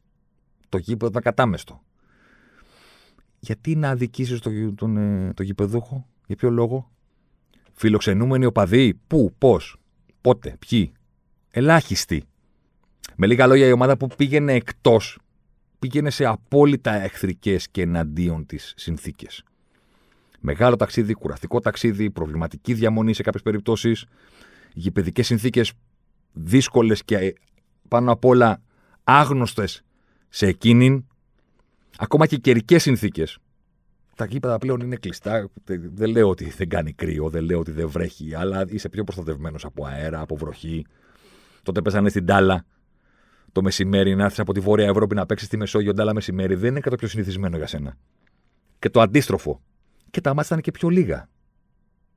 Το 0.69 0.77
γήπεδο 0.77 1.07
ήταν 1.07 1.21
κατάμεστο. 1.21 1.81
Γιατί 3.39 3.75
να 3.75 3.89
αδικήσεις 3.89 4.39
τον, 4.39 4.75
τον, 4.75 4.97
ε, 4.97 5.33
το 5.33 5.43
γηπεδούχο, 5.43 6.07
για 6.27 6.35
ποιο 6.35 6.49
λόγο; 6.49 6.91
Φιλοξενούμενοι 7.71 8.45
οπαδοί, 8.45 8.99
πού, 9.07 9.33
πώς, 9.37 9.80
πότε, 10.21 10.57
ποιοι; 10.67 10.91
Ελάχιστοι. 11.51 12.23
Με 13.15 13.27
λίγα 13.27 13.47
λόγια, 13.47 13.67
η 13.67 13.71
ομάδα 13.71 13.97
που 13.97 14.07
πήγαινε 14.07 14.53
εκτός 14.53 15.19
πήγαινε 15.79 16.09
σε 16.09 16.25
απόλυτα 16.25 16.93
εχθρικές 16.93 17.69
και 17.69 17.81
εναντίον 17.81 18.45
της 18.45 18.73
συνθήκες. 18.75 19.43
Μεγάλο 20.39 20.75
ταξίδι, 20.75 21.13
κουραστικό 21.13 21.59
ταξίδι, 21.59 22.09
προβληματική 22.09 22.73
διαμονή 22.73 23.13
σε 23.13 23.23
κάποιες 23.23 23.43
περιπτώσεις, 23.43 24.05
γηπαιδικές 24.73 25.25
συνθήκες 25.25 25.73
δύσκολες 26.31 27.03
και 27.03 27.33
πάνω 27.87 28.11
απ' 28.11 28.25
όλα 28.25 28.61
άγνωστες 29.03 29.83
σε 30.29 30.47
εκείνην, 30.47 31.05
ακόμα 31.97 32.25
και 32.27 32.37
καιρικές 32.37 32.81
συνθήκες. 32.81 33.37
Τα 34.21 34.27
γήπεδα 34.27 34.57
πλέον 34.57 34.79
είναι 34.79 34.95
κλειστά. 34.95 35.49
Δεν 35.93 36.09
λέω 36.09 36.29
ότι 36.29 36.49
δεν 36.49 36.69
κάνει 36.69 36.93
κρύο, 36.93 37.29
δεν 37.29 37.43
λέω 37.43 37.59
ότι 37.59 37.71
δεν 37.71 37.89
βρέχει, 37.89 38.35
αλλά 38.35 38.65
είσαι 38.67 38.89
πιο 38.89 39.03
προστατευμένος 39.03 39.65
από 39.65 39.85
αέρα, 39.85 40.19
από 40.19 40.35
βροχή. 40.35 40.85
Τότε 41.63 41.81
πέσανε 41.81 42.09
στην 42.09 42.25
τάλα 42.25 42.65
το 43.51 43.61
μεσημέρι 43.61 44.15
να 44.15 44.23
έρθεις 44.23 44.39
από 44.39 44.53
τη 44.53 44.59
Βόρεια 44.59 44.85
Ευρώπη 44.85 45.15
να 45.15 45.25
παίξεις 45.25 45.47
στη 45.47 45.57
Μεσόγειο 45.57 45.93
ντάλα 45.93 46.13
μεσημέρι. 46.13 46.55
Δεν 46.55 46.69
είναι 46.69 46.79
κάτι 46.79 46.95
πιο 46.95 47.07
συνηθισμένο 47.07 47.57
για 47.57 47.67
σένα. 47.67 47.97
Και 48.79 48.89
το 48.89 49.01
αντίστροφο. 49.01 49.61
Και 50.09 50.21
τα 50.21 50.29
μάτια 50.33 50.45
ήταν 50.45 50.61
και 50.61 50.71
πιο 50.71 50.89
λίγα. 50.89 51.29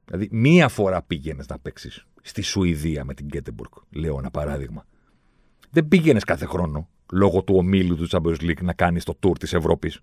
Δηλαδή, 0.04 0.28
μία 0.32 0.68
φορά 0.68 1.02
πήγαινες 1.02 1.46
να 1.46 1.58
παίξεις 1.58 2.06
στη 2.22 2.42
Σουηδία 2.42 3.04
με 3.04 3.14
την 3.14 3.26
Γκέτεμπουργκ, 3.26 3.72
λέω 3.90 4.18
ένα 4.18 4.30
παράδειγμα. 4.30 4.86
Δεν 5.70 5.88
πήγαινες 5.88 6.24
κάθε 6.24 6.46
χρόνο 6.46 6.88
λόγω 7.12 7.42
του 7.42 7.54
ομίλου 7.56 7.96
του 7.96 8.08
Champions 8.10 8.40
League 8.40 8.62
να 8.62 8.72
κάνεις 8.72 9.04
το 9.04 9.18
tour 9.22 9.38
της 9.38 9.52
Ευρώπης 9.52 10.00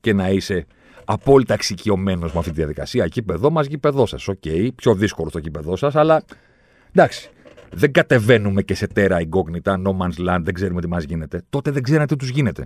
και 0.00 0.12
να 0.12 0.30
είσαι 0.30 0.66
απόλυτα 1.04 1.54
εξοικειωμένος 1.54 2.32
με 2.32 2.38
αυτή 2.38 2.50
τη 2.50 2.56
διαδικασία. 2.56 3.08
Γήπεδό 3.08 3.50
μας, 3.50 3.66
γήπεδό 3.66 4.06
σας. 4.06 4.28
Οκ, 4.28 4.38
okay, 4.44 4.68
πιο 4.74 4.94
δύσκολο 4.94 5.30
το 5.30 5.38
γήπεδό 5.38 5.76
σας, 5.76 5.94
αλλά 5.96 6.24
εντάξει. 6.92 7.30
Δεν 7.72 7.92
κατεβαίνουμε 7.92 8.62
και 8.62 8.74
σε 8.74 8.86
terra 8.86 9.18
incognita, 9.18 9.82
no 9.84 9.90
man's 9.90 10.28
land, 10.28 10.40
δεν 10.42 10.54
ξέρουμε 10.54 10.80
τι 10.80 10.88
μας 10.88 11.04
γίνεται. 11.04 11.42
Τότε 11.50 11.70
δεν 11.70 11.82
ξέρετε 11.82 12.06
τι 12.06 12.16
τους 12.16 12.28
γίνεται. 12.28 12.62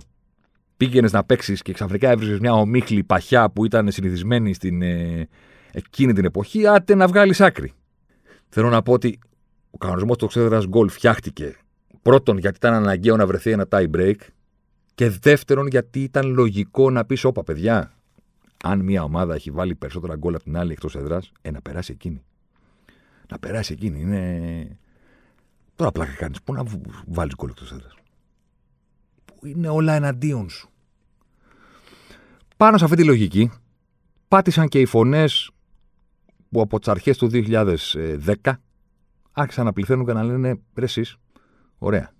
Πήγαινες 0.77 1.11
να 1.11 1.23
παίξεις 1.23 1.61
και 1.61 1.73
ξαφνικά 1.73 2.09
έβρισκες 2.09 2.39
μια 2.39 2.53
ομίχλη 2.53 3.03
παχιά 3.03 3.49
που 3.49 3.65
ήταν 3.65 3.91
συνηθισμένη 3.91 4.53
στην 4.53 4.81
ε, 4.81 5.27
εκείνη 5.71 6.13
την 6.13 6.25
εποχή, 6.25 6.67
άντε 6.67 6.95
να 6.95 7.07
βγάλεις 7.07 7.41
άκρη. 7.41 7.73
Θέλω 8.49 8.69
να 8.69 8.81
πω 8.81 8.93
ότι 8.93 9.19
ο 9.71 9.77
κανονισμός 9.77 10.17
του 10.17 10.27
εκτός 10.27 10.47
έδρας 10.47 10.67
γκολ 10.67 10.89
φτιάχτηκε 10.89 11.55
Πρώτον, 12.01 12.37
γιατί 12.37 12.55
ήταν 12.55 12.73
αναγκαίο 12.73 13.15
να 13.15 13.25
βρεθεί 13.25 13.51
ένα 13.51 13.67
tie 13.69 13.89
break. 13.95 14.15
Και 14.95 15.09
δεύτερον, 15.09 15.67
γιατί 15.67 16.03
ήταν 16.03 16.33
λογικό 16.33 16.89
να 16.89 17.05
πεις: 17.05 17.23
Όπα, 17.23 17.43
παιδιά, 17.43 17.93
αν 18.63 18.79
μια 18.79 19.03
ομάδα 19.03 19.35
έχει 19.35 19.51
βάλει 19.51 19.75
περισσότερα 19.75 20.15
γκολ 20.15 20.35
από 20.35 20.43
την 20.43 20.57
άλλη 20.57 20.71
εκτός 20.71 20.95
έδρας, 20.95 21.31
ε, 21.41 21.51
να 21.51 21.61
περάσει 21.61 21.91
εκείνη. 21.91 22.23
Να 23.29 23.39
περάσει 23.39 23.73
εκείνη. 23.73 24.01
Είναι. 24.01 24.77
Τώρα 25.75 25.91
πλάκα 25.91 26.11
κάνεις. 26.11 26.41
Πού 26.41 26.53
να 26.53 26.63
βάλεις 27.07 27.35
γκολ 27.35 27.49
εκτός 27.49 27.71
έδρας; 27.71 27.95
Που 29.25 29.45
είναι 29.45 29.67
όλα 29.67 29.93
εναντίον 29.93 30.49
σου; 30.49 30.69
Πάνω 32.57 32.77
σε 32.77 32.83
αυτή 32.83 32.95
τη 32.95 33.03
λογική, 33.03 33.51
πάτησαν 34.27 34.67
και 34.67 34.79
οι 34.79 34.85
φωνές 34.85 35.51
που 36.49 36.61
από 36.61 36.79
τις 36.79 36.87
αρχές 36.87 37.17
του 37.17 37.29
2010 37.31 38.61
άρχισαν 39.31 39.65
να 39.65 39.73
πληθαίνουν 39.73 40.05
και 40.05 40.13
να 40.13 40.23
λένε 40.23 40.59
ρε 40.75 40.85
εσείς, 40.85 41.17
Ωραία. 41.77 42.11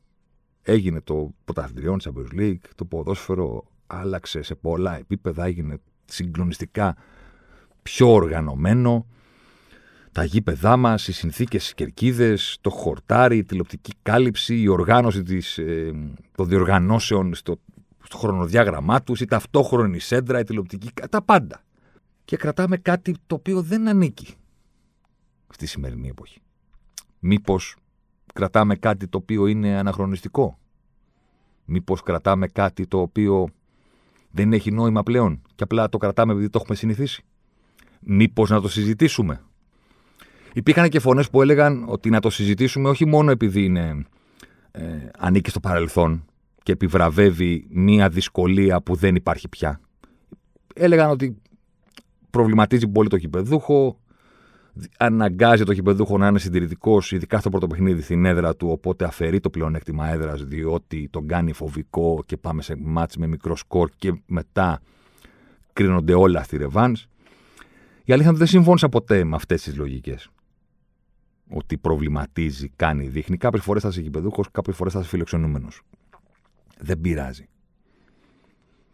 Έγινε 0.61 1.01
το 1.01 1.33
πρωταθλητριόν 1.45 1.97
τη 1.97 2.09
Champions 2.09 2.39
League, 2.39 2.69
το 2.75 2.85
ποδόσφαιρο 2.85 3.63
άλλαξε 3.87 4.41
σε 4.41 4.55
πολλά 4.55 4.97
επίπεδα, 4.97 5.45
έγινε 5.45 5.79
συγκλονιστικά 6.13 6.95
πιο 7.83 8.11
οργανωμένο. 8.11 9.05
Τα 10.11 10.23
γήπεδά 10.23 10.77
μας, 10.77 11.07
οι 11.07 11.11
συνθήκες 11.11 11.69
οι 11.69 11.73
κερκίδες, 11.73 12.57
το 12.61 12.69
χορτάρι, 12.69 13.37
η 13.37 13.43
τηλεοπτική 13.43 13.91
κάλυψη, 14.01 14.61
η 14.61 14.67
οργάνωση 14.67 15.23
της, 15.23 15.57
ε, 15.57 15.93
των 16.35 16.47
διοργανώσεων 16.47 17.33
στο, 17.35 17.59
στο 18.03 18.17
χρονοδιάγραμμά 18.17 19.01
τους, 19.01 19.21
η 19.21 19.25
ταυτόχρονη 19.25 19.99
σέντρα, 19.99 20.39
η 20.39 20.43
τηλεοπτική. 20.43 20.89
τα 21.09 21.21
πάντα. 21.21 21.63
Και 22.25 22.37
κρατάμε 22.37 22.77
κάτι 22.77 23.15
το 23.27 23.35
οποίο 23.35 23.61
δεν 23.61 23.87
ανήκει 23.87 24.27
στη 25.49 25.65
σημερινή 25.65 26.07
εποχή. 26.07 26.41
Μήπως 27.19 27.75
κρατάμε 28.33 28.75
κάτι 28.75 29.07
το 29.07 29.17
οποίο 29.17 29.47
είναι 29.47 29.77
αναχρονιστικό; 29.77 30.59
Μήπως 31.65 32.01
κρατάμε 32.03 32.47
κάτι 32.47 32.87
το 32.87 32.99
οποίο 32.99 33.49
δεν 34.31 34.53
έχει 34.53 34.71
νόημα 34.71 35.03
πλέον 35.03 35.41
και 35.55 35.63
απλά 35.63 35.89
το 35.89 35.97
κρατάμε 35.97 36.33
επειδή 36.33 36.49
το 36.49 36.59
έχουμε 36.61 36.77
συνηθίσει. 36.77 37.23
Μήπως 37.99 38.49
να 38.49 38.61
το 38.61 38.69
συζητήσουμε; 38.69 39.41
Υπήρχαν 40.53 40.89
και 40.89 40.99
φωνές 40.99 41.29
που 41.29 41.41
έλεγαν 41.41 41.85
ότι 41.87 42.09
να 42.09 42.19
το 42.19 42.29
συζητήσουμε 42.29 42.89
όχι 42.89 43.05
μόνο 43.05 43.31
επειδή 43.31 43.63
είναι, 43.63 44.05
ε, 44.71 44.81
ανήκει 45.17 45.49
στο 45.49 45.59
παρελθόν 45.59 46.25
και 46.63 46.71
επιβραβεύει 46.71 47.67
μία 47.69 48.09
δυσκολία 48.09 48.81
που 48.81 48.95
δεν 48.95 49.15
υπάρχει 49.15 49.47
πια. 49.47 49.79
Έλεγαν 50.75 51.09
ότι 51.09 51.41
προβληματίζει 52.29 52.87
πολύ 52.87 53.09
το 53.09 53.17
κυπεδούχο, 53.17 53.99
αναγκάζει 54.97 55.63
το 55.63 55.71
γηπεδούχο 55.71 56.17
να 56.17 56.27
είναι 56.27 56.39
συντηρητικός, 56.39 57.11
ειδικά 57.11 57.39
στο 57.39 57.49
πρώτο 57.49 57.67
παιχνίδι 57.67 58.01
στην 58.01 58.25
έδρα 58.25 58.55
του, 58.55 58.67
οπότε 58.69 59.05
αφαιρεί 59.05 59.39
το 59.39 59.49
πλεονέκτημα 59.49 60.09
έδρας, 60.09 60.43
διότι 60.43 61.07
τον 61.11 61.27
κάνει 61.27 61.53
φοβικό 61.53 62.23
και 62.25 62.37
πάμε 62.37 62.61
σε 62.61 62.75
μάτς 62.75 63.17
με 63.17 63.27
μικρό 63.27 63.55
σκορ 63.55 63.89
και 63.95 64.21
μετά 64.25 64.81
κρίνονται 65.73 66.13
όλα 66.13 66.43
στη 66.43 66.57
ρεβάνς. 66.57 67.01
Η 68.03 68.13
αλήθεια 68.13 68.15
είναι 68.15 68.29
ότι 68.29 68.37
δεν 68.37 68.47
συμφώνησα 68.47 68.89
ποτέ 68.89 69.23
με 69.23 69.35
αυτές 69.35 69.63
τις 69.63 69.75
λογικές. 69.77 70.29
Ότι 71.49 71.77
προβληματίζει, 71.77 72.69
κάνει, 72.75 73.07
δείχνει. 73.07 73.37
Κάποιες 73.37 73.63
φορές 73.63 73.81
θα 73.81 73.87
είσαι 73.87 74.01
γηπεδούχο, 74.01 74.43
κάποιες 74.51 74.75
φορές 74.75 74.93
θα 74.93 74.99
είσαι 74.99 75.09
φιλοξενούμενος. 75.09 75.81
Δεν 76.79 77.01
πειράζει. 77.01 77.47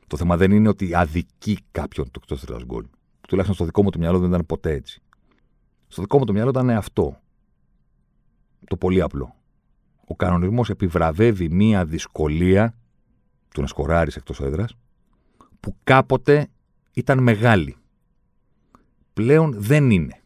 Το 0.08 0.18
θέμα 0.18 0.38
δεν 0.38 0.52
είναι 0.52 0.70
ότι 0.70 0.96
αδικεί 0.96 1.58
κάποιον 1.72 2.12
το 2.12 2.20
εκτός 2.24 2.66
γκολ. 2.66 2.86
Τουλάχιστον 3.28 3.56
στο 3.56 3.66
δικό 3.66 3.84
μου 3.84 3.90
το 3.90 4.00
μυαλό 4.00 4.20
δεν 4.20 4.30
ήταν 4.30 4.46
ποτέ 4.46 4.72
έτσι. 4.72 5.02
Στο 5.96 6.04
δικό 6.04 6.18
μου 6.18 6.26
το 6.26 6.34
μυαλό 6.34 6.50
ήταν 6.50 6.70
αυτό. 6.70 7.22
Το 8.68 8.78
πολύ 8.78 9.02
απλό. 9.02 9.36
Ο 10.08 10.16
κανονισμός 10.16 10.70
επιβραβεύει 10.70 11.50
μία 11.50 11.86
δυσκολία 11.86 12.76
του 13.54 13.62
να 13.62 13.68
σκοράρεις 13.68 14.16
εκτός 14.16 14.40
έδρας 14.40 14.78
που 15.60 15.76
κάποτε 15.84 16.48
ήταν 16.94 17.24
μεγάλη. 17.24 17.76
Πλέον 19.14 19.54
δεν 19.58 19.92
είναι. 19.92 20.22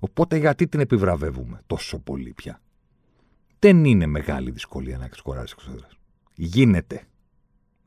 Οπότε 0.00 0.36
γιατί 0.36 0.68
την 0.68 0.80
επιβραβεύουμε 0.80 1.60
τόσο 1.66 1.98
πολύ 1.98 2.32
πια; 2.32 2.60
Δεν 3.58 3.84
είναι 3.84 4.06
μεγάλη 4.06 4.50
δυσκολία 4.50 4.98
να 4.98 5.08
σκοράρεις 5.12 5.52
εκτός 5.52 5.68
έδρας. 5.68 5.98
Γίνεται. 6.34 7.02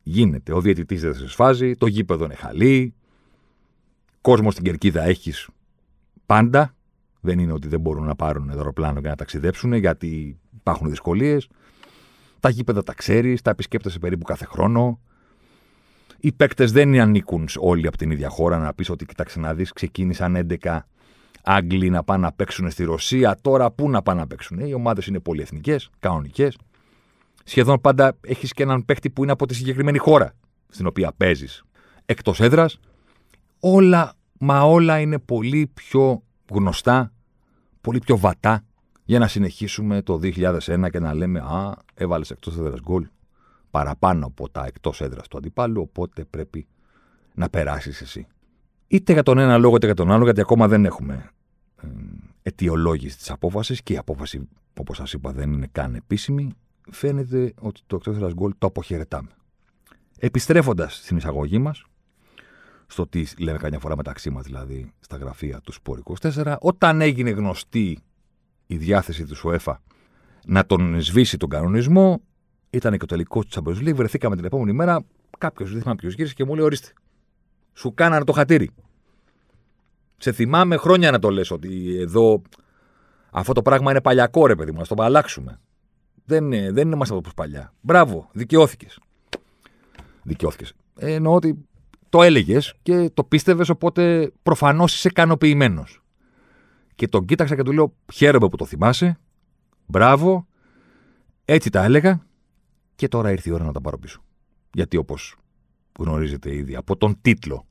Γίνεται. 0.03 0.53
Ο 0.53 0.61
διαιτητής 0.61 1.01
δεν 1.01 1.15
σε 1.15 1.27
σφάζει, 1.27 1.75
το 1.75 1.87
γήπεδο 1.87 2.25
είναι 2.25 2.35
χαλή, 2.35 2.93
κόσμος 4.21 4.53
στην 4.53 4.65
κερκίδα 4.65 5.03
έχεις 5.03 5.49
πάντα. 6.25 6.73
Δεν 7.21 7.39
είναι 7.39 7.53
ότι 7.53 7.67
δεν 7.67 7.79
μπορούν 7.79 8.05
να 8.05 8.15
πάρουν 8.15 8.49
αεροπλάνο 8.49 9.01
και 9.01 9.07
να 9.07 9.15
ταξιδέψουν 9.15 9.73
γιατί 9.73 10.39
υπάρχουν 10.57 10.89
δυσκολίες. 10.89 11.47
Τα 12.39 12.49
γήπεδα 12.49 12.83
τα 12.83 12.93
ξέρεις, 12.93 13.41
τα 13.41 13.49
επισκέπτεσαι 13.49 13.99
περίπου 13.99 14.23
κάθε 14.23 14.45
χρόνο. 14.45 14.99
Οι 16.19 16.31
παίκτες 16.31 16.71
δεν 16.71 16.99
ανήκουν 16.99 17.47
όλοι 17.57 17.88
από 17.88 17.97
την 17.97 18.11
ίδια 18.11 18.29
χώρα. 18.29 18.57
Να 18.57 18.73
πεις 18.73 18.89
ότι 18.89 19.05
κοιτάξτε 19.05 19.39
να 19.39 19.53
δεις, 19.53 19.73
ξεκίνησαν 19.73 20.35
11 20.35 20.79
Άγγλοι 21.43 21.89
να 21.89 22.03
πάνε 22.03 22.23
να 22.23 22.31
παίξουν 22.31 22.69
στη 22.71 22.83
Ρωσία. 22.83 23.38
Τώρα 23.41 23.71
πού 23.71 23.89
να 23.89 24.01
πάνε 24.01 24.19
να 24.19 24.27
παίξουν. 24.27 24.59
Οι 24.59 24.73
ομάδες 24.73 25.07
είναι 25.07 25.19
πολυεθνικές, 25.19 25.89
κανονικές. 25.99 26.57
Σχεδόν 27.43 27.81
πάντα 27.81 28.17
έχεις 28.21 28.53
και 28.53 28.63
έναν 28.63 28.85
παίκτη 28.85 29.09
που 29.09 29.23
είναι 29.23 29.31
από 29.31 29.45
τη 29.45 29.55
συγκεκριμένη 29.55 29.97
χώρα 29.97 30.33
στην 30.69 30.88
οποία 30.88 31.13
παίζεις. 31.17 31.63
Εκτός 32.05 32.39
έδρας. 32.39 32.79
Όλα, 33.59 34.13
μα 34.39 34.61
όλα 34.61 34.99
είναι 34.99 35.19
πολύ 35.19 35.71
πιο 35.73 36.23
γνωστά, 36.51 37.13
πολύ 37.81 37.99
πιο 37.99 38.17
βατά 38.17 38.63
για 39.03 39.19
να 39.19 39.27
συνεχίσουμε 39.27 40.01
το 40.01 40.19
2001 40.23 40.89
και 40.91 40.99
να 40.99 41.13
λέμε 41.13 41.39
Α, 41.39 41.73
έβαλες 41.93 42.31
εκτός 42.31 42.57
έδρας 42.57 42.79
γκολ 42.79 43.07
παραπάνω 43.71 44.25
από 44.25 44.49
τα 44.49 44.65
εκτός 44.65 45.01
έδρας 45.01 45.27
του 45.27 45.37
αντιπάλου, 45.37 45.81
οπότε 45.81 46.25
πρέπει 46.25 46.67
να 47.33 47.49
περάσεις 47.49 48.01
εσύ. 48.01 48.27
Είτε 48.87 49.13
για 49.13 49.23
τον 49.23 49.37
ένα 49.37 49.57
λόγο 49.57 49.75
είτε 49.75 49.85
για 49.85 49.95
τον 49.95 50.11
άλλο, 50.11 50.23
γιατί 50.23 50.41
ακόμα 50.41 50.67
δεν 50.67 50.85
έχουμε 50.85 51.29
ε, 51.81 51.87
αιτιολόγηση 52.41 53.17
της 53.17 53.31
απόφασης 53.31 53.83
και 53.83 53.93
η 53.93 53.97
απόφαση, 53.97 54.47
όπως 54.79 54.97
σας 54.97 55.13
είπα, 55.13 55.31
δεν 55.31 55.53
είναι 55.53 55.67
καν 55.71 55.95
επίσημη. 55.95 56.51
Φαίνεται 56.91 57.53
ότι 57.59 57.81
το 57.87 57.95
εκτός 57.95 58.15
έδρας 58.15 58.33
γκολ 58.33 58.53
το 58.57 58.67
αποχαιρετάμε. 58.67 59.29
Επιστρέφοντας 60.19 60.95
στην 61.03 61.17
εισαγωγή 61.17 61.59
μας, 61.59 61.83
στο 62.91 63.08
τι 63.08 63.24
λέμε 63.38 63.58
καμιά 63.58 63.79
φορά 63.79 63.96
μεταξύ 63.96 64.29
μας, 64.29 64.43
δηλαδή 64.43 64.91
στα 65.00 65.17
γραφεία 65.17 65.60
του 65.63 65.72
Σπόρ 65.72 66.00
24, 66.22 66.55
όταν 66.60 67.01
έγινε 67.01 67.29
γνωστή 67.29 68.00
η 68.67 68.77
διάθεση 68.77 69.25
του 69.25 69.36
ΣΟΕΦΑ 69.36 69.81
να 70.46 70.65
τον 70.65 71.01
σβήσει 71.01 71.38
τον 71.38 71.50
κανονισμό, 71.50 72.22
ήταν 72.69 72.91
και 72.91 73.03
ο 73.03 73.05
τελικός 73.05 73.46
του 73.46 73.63
Champions 73.63 73.88
League. 73.88 73.96
Βρεθήκαμε 73.96 74.36
την 74.36 74.46
επόμενη 74.46 74.74
μέρα. 74.74 75.05
Κάποιος, 75.38 75.72
δεν 75.72 75.79
θυμάμαι 75.79 75.98
ποιο 75.98 76.10
γύρισε 76.10 76.34
και 76.34 76.46
μου 76.46 76.55
λέει: 76.55 76.65
Ορίστε, 76.65 76.93
σου 77.74 77.93
κάνανε 77.93 78.24
το 78.24 78.31
χατήρι. 78.31 78.69
Σε 80.17 80.31
θυμάμαι 80.31 80.77
χρόνια 80.77 81.12
να 81.12 81.19
το 81.19 81.29
λες 81.29 81.51
ότι 81.51 81.98
εδώ 82.00 82.41
αυτό 83.31 83.53
το 83.53 83.62
πράγμα 83.62 83.91
είναι 83.91 84.01
παλιακό 84.01 84.46
ρε 84.46 84.55
παιδί 84.55 84.72
μου, 84.72 84.79
να 84.79 84.96
το 84.96 85.03
αλλάξουμε. 85.03 85.60
Δεν, 86.25 86.51
είναι, 86.51 86.72
δεν 86.72 86.91
είμαστε 86.91 87.15
όπως 87.15 87.34
παλιά. 87.34 87.74
Μπράβο, 87.81 88.29
δικαιώθηκες. 88.31 89.00
Δικαιώθηκες. 90.24 90.74
Ε, 90.96 91.13
εννοώ 91.13 91.34
ότι 91.34 91.68
το 92.09 92.23
έλεγες 92.23 92.73
και 92.81 93.09
το 93.13 93.23
πίστευες, 93.23 93.69
οπότε 93.69 94.31
προφανώς 94.43 94.95
είσαι 94.95 95.07
ικανοποιημένος. 95.07 96.01
Και 96.95 97.07
τον 97.07 97.25
κοίταξα 97.25 97.55
και 97.55 97.63
του 97.63 97.71
λέω: 97.71 97.95
Χαίρομαι 98.13 98.49
που 98.49 98.55
το 98.55 98.65
θυμάσαι. 98.65 99.19
Μπράβο. 99.85 100.47
Έτσι 101.45 101.69
τα 101.69 101.83
έλεγα. 101.83 102.21
Και 102.95 103.07
τώρα 103.07 103.31
ήρθε 103.31 103.49
η 103.49 103.53
ώρα 103.53 103.63
να 103.63 103.71
τα 103.71 103.81
πάρω 103.81 103.97
πίσω. 103.97 104.23
Γιατί 104.73 104.97
όπως 104.97 105.35
γνωρίζετε 105.99 106.55
ήδη 106.55 106.75
από 106.75 106.97
τον 106.97 107.17
τίτλο 107.21 107.65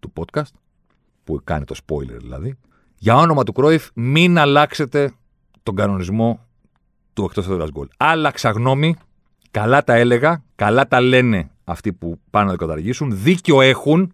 του 0.00 0.12
podcast, 0.14 0.52
που 1.24 1.40
κάνει 1.44 1.64
το 1.64 1.74
spoiler 1.86 2.16
δηλαδή, 2.18 2.58
για 2.98 3.16
όνομα 3.16 3.42
του 3.42 3.52
Κρόιφ 3.52 3.88
μην 3.94 4.38
αλλάξετε 4.38 5.12
τον 5.62 5.74
κανονισμό 5.74 6.46
του 7.12 7.24
εκτός 7.24 7.48
έδρας 7.48 7.70
γκολ. 7.70 7.88
Άλλαξα 7.96 8.50
γνώμη, 8.50 8.96
καλά 9.50 9.84
τα 9.84 9.94
έλεγα, 9.94 10.44
καλά 10.54 10.88
τα 10.88 11.00
λένε 11.00 11.50
αυτοί 11.72 11.92
που 11.92 12.20
πάνε 12.30 12.44
να 12.44 12.56
το 12.56 12.66
καταργήσουν, 12.66 13.22
δίκιο 13.22 13.60
έχουν, 13.60 14.12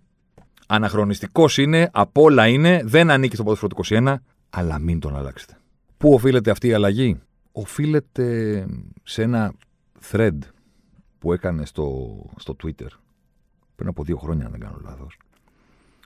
αναχρονιστικός 0.67 1.59
είναι, 1.59 1.91
απ' 1.93 2.19
όλα 2.19 2.47
είναι, 2.47 2.83
δεν 2.85 3.11
ανήκει 3.11 3.35
στο 3.35 3.45
ποδόσφαιρο 3.45 3.71
21, 3.85 4.15
αλλά 4.50 4.79
μην 4.79 5.00
τον 5.00 5.17
αλλάξετε. 5.17 5.59
Πού 5.97 6.12
οφείλεται 6.12 6.50
αυτή 6.50 6.69
η 6.69 6.73
αλλαγή, 6.73 7.21
οφείλεται 7.53 8.67
σε 9.03 9.23
ένα 9.23 9.53
thread 10.11 10.38
που 11.19 11.33
έκανε 11.33 11.67
στο, 11.67 12.17
στο 12.37 12.57
Twitter 12.62 12.88
πριν 13.75 13.88
από 13.88 14.05
δύο 14.05 14.17
χρόνια, 14.17 14.45
αν 14.45 14.50
δεν 14.50 14.61
κάνω 14.61 14.79
λάθος. 14.83 15.19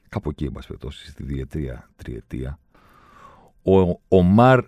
Κάπου 0.08 0.30
εκεί, 0.30 0.44
εν 0.44 0.52
πάση 0.52 1.10
στη 1.10 1.22
διετρία, 1.22 1.90
τριετία. 1.96 2.58
Ο 3.62 4.00
Ομάρ 4.08 4.64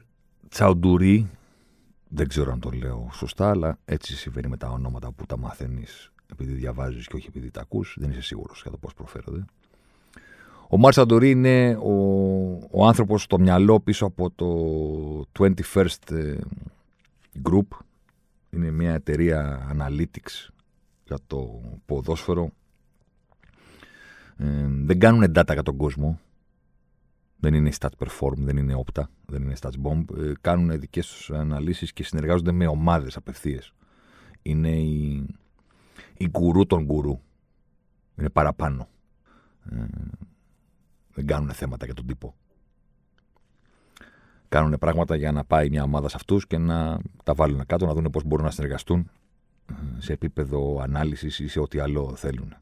Τσαουντουρί, 0.48 1.30
δεν 2.08 2.28
ξέρω 2.28 2.52
αν 2.52 2.61
το 2.61 2.70
λέω 2.70 3.08
σωστά, 3.12 3.50
αλλά 3.50 3.78
έτσι 3.85 4.16
συμβαίνει 4.16 4.48
με 4.48 4.56
τα 4.56 4.68
ονόματα 4.68 5.12
που 5.12 5.26
τα 5.26 5.38
μαθαίνεις 5.38 6.12
επειδή 6.34 6.52
διαβάζεις 6.52 7.06
και 7.06 7.16
όχι 7.16 7.26
επειδή 7.28 7.50
τα 7.50 7.60
ακούς. 7.60 7.96
Δεν 8.00 8.10
είσαι 8.10 8.22
σίγουρος 8.22 8.62
για 8.62 8.70
το 8.70 8.76
πώς 8.76 8.94
προφέρονται. 8.94 9.44
Ο 10.68 10.78
Μάρ 10.78 10.92
Τσαουντουρί 10.92 11.30
είναι 11.30 11.76
ο, 11.82 11.92
ο 12.70 12.86
άνθρωπος 12.86 13.22
στο 13.22 13.38
μυαλό 13.38 13.80
πίσω 13.80 14.06
από 14.06 14.30
το 14.30 15.44
21st 15.72 16.10
ε, 16.10 16.36
Group. 17.42 17.78
Είναι 18.50 18.70
μια 18.70 18.94
εταιρεία 18.94 19.70
analytics 19.76 20.48
για 21.04 21.18
το 21.26 21.60
ποδόσφαιρο 21.86 22.50
ε, 24.36 24.66
δεν 24.68 24.98
κάνουν 24.98 25.32
data 25.34 25.52
για 25.52 25.62
τον 25.62 25.76
κόσμο. 25.76 26.18
Δεν 27.36 27.54
είναι 27.54 27.70
stats 27.78 28.06
perform, 28.06 28.36
δεν 28.36 28.56
είναι 28.56 28.82
opta, 28.86 29.02
δεν 29.26 29.42
είναι 29.42 29.54
stats 29.60 29.82
bomb. 29.82 30.18
Ε, 30.18 30.32
κάνουν 30.40 30.80
δικές 30.80 31.06
τους 31.06 31.30
αναλύσεις 31.30 31.92
και 31.92 32.04
συνεργάζονται 32.04 32.52
με 32.52 32.66
ομάδες 32.66 33.16
απευθείας. 33.16 33.72
Είναι 34.42 34.70
η, 34.70 35.26
η 36.16 36.29
γκουρού 36.29 36.66
των 36.66 36.85
γκουρού. 36.85 37.20
Είναι 38.16 38.31
παραπάνω. 38.31 38.88
Ε, 39.70 39.85
δεν 41.14 41.27
κάνουν 41.27 41.50
θέματα 41.50 41.85
για 41.85 41.94
τον 41.94 42.07
τύπο. 42.07 42.35
Κάνουν 44.48 44.79
πράγματα 44.79 45.16
για 45.16 45.33
να 45.33 45.44
πάει 45.44 45.70
μια 45.70 45.83
ομάδα 45.83 46.09
σε 46.09 46.16
αυτούς 46.16 46.46
και 46.46 46.59
να 46.59 46.98
τα 47.24 47.35
βάλουν 47.35 47.66
κάτω, 47.66 47.87
να 47.87 47.94
δουν 47.94 48.11
πώς 48.11 48.24
μπορούν 48.24 48.44
να 48.44 48.50
συνεργαστούν 48.50 49.11
ε, 49.66 49.74
σε 49.98 50.12
επίπεδο 50.12 50.81
ανάλυσης 50.81 51.38
ή 51.38 51.48
σε 51.48 51.61
ό,τι 51.61 51.79
άλλο 51.79 52.16
θέλουν. 52.16 52.55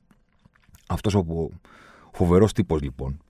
Αυτός 0.86 1.14
ο 1.14 1.48
φοβερός 2.12 2.52
τύπος 2.52 2.80
λοιπόν, 2.80 3.22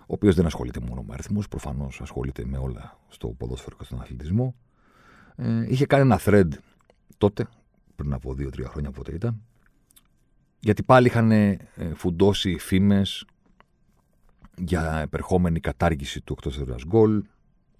ο 0.00 0.12
οποίος 0.12 0.34
δεν 0.34 0.46
ασχολείται 0.46 0.80
μόνο 0.80 1.02
με 1.02 1.14
αριθμούς, 1.14 1.48
προφανώς 1.48 2.00
ασχολείται 2.00 2.44
με 2.44 2.58
όλα 2.58 2.98
στο 3.08 3.28
ποδόσφαιρο 3.28 3.76
και 3.76 3.84
στον 3.84 4.00
αθλητισμό, 4.00 4.54
ε, 5.36 5.64
είχε 5.68 5.86
κάνει 5.86 6.02
ένα 6.02 6.20
thread 6.24 6.48
τότε, 7.18 7.46
πριν 8.00 8.12
από 8.12 8.34
δύο-τρία 8.34 8.68
χρόνια 8.68 8.90
πότε 8.90 9.14
ήταν, 9.14 9.42
γιατί 10.60 10.82
πάλι 10.82 11.06
είχαν 11.06 11.30
ε, 11.30 11.58
φουντώσει 11.94 12.58
φήμες 12.58 13.24
για 14.56 14.98
επερχόμενη 14.98 15.60
κατάργηση 15.60 16.20
του 16.20 16.32
εκτός 16.32 16.58
έδρας 16.58 16.84
γκολ 16.86 17.22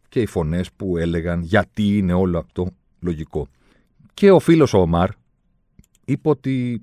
και 0.09 0.20
οι 0.20 0.26
φωνές 0.26 0.72
που 0.72 0.96
έλεγαν 0.96 1.42
γιατί 1.42 1.96
είναι 1.96 2.12
όλο 2.12 2.38
αυτό 2.38 2.68
λογικό. 3.00 3.48
Και 4.14 4.30
ο 4.30 4.38
φίλος 4.38 4.74
ο 4.74 4.78
Ομάρ 4.78 5.11
είπε 6.04 6.28
ότι 6.28 6.83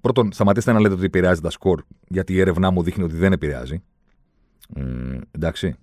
Πρώτον, 0.00 0.32
σταματήστε 0.32 0.72
να 0.72 0.80
λέτε 0.80 0.94
ότι 0.94 1.04
επηρεάζει 1.04 1.40
τα 1.40 1.50
σκορ, 1.50 1.82
γιατί 2.08 2.32
η 2.32 2.40
έρευνά 2.40 2.70
μου 2.70 2.82
δείχνει 2.82 3.04
ότι 3.04 3.16
δεν 3.16 3.32
επηρεάζει. 3.32 3.82
Ε, 4.74 5.18
εντάξει. 5.30 5.74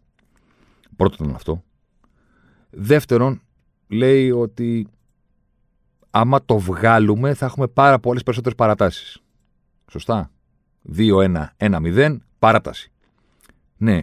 Πρώτον 0.95 1.35
αυτό. 1.35 1.63
Δεύτερον, 2.69 3.41
λέει 3.87 4.31
ότι 4.31 4.87
άμα 6.15 6.45
το 6.45 6.60
βγάλουμε 6.60 7.34
θα 7.34 7.45
έχουμε 7.45 7.67
πάρα 7.67 7.99
πολλές 7.99 8.23
περισσότερες 8.23 8.58
παρατάσεις. 8.58 9.21
Σωστά. 9.91 10.32
2-1, 10.97 11.45
1-0, 11.58 12.17
παράταση. 12.39 12.91
Ναι. 13.78 13.99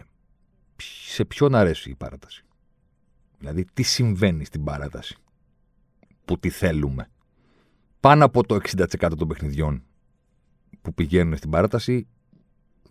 Σε 0.75 1.25
ποιον 1.25 1.55
αρέσει 1.55 1.89
η 1.89 1.95
παράταση; 1.95 2.43
Δηλαδή, 3.37 3.65
τι 3.73 3.83
συμβαίνει 3.83 4.45
στην 4.45 4.63
παράταση 4.63 5.17
που 6.25 6.39
τη 6.39 6.49
θέλουμε; 6.49 7.09
Πάνω 7.99 8.25
από 8.25 8.43
το 8.43 8.55
60% 8.55 9.11
των 9.17 9.27
παιχνιδιών 9.27 9.83
που 10.81 10.93
πηγαίνουν 10.93 11.37
στην 11.37 11.49
παράταση, 11.49 12.07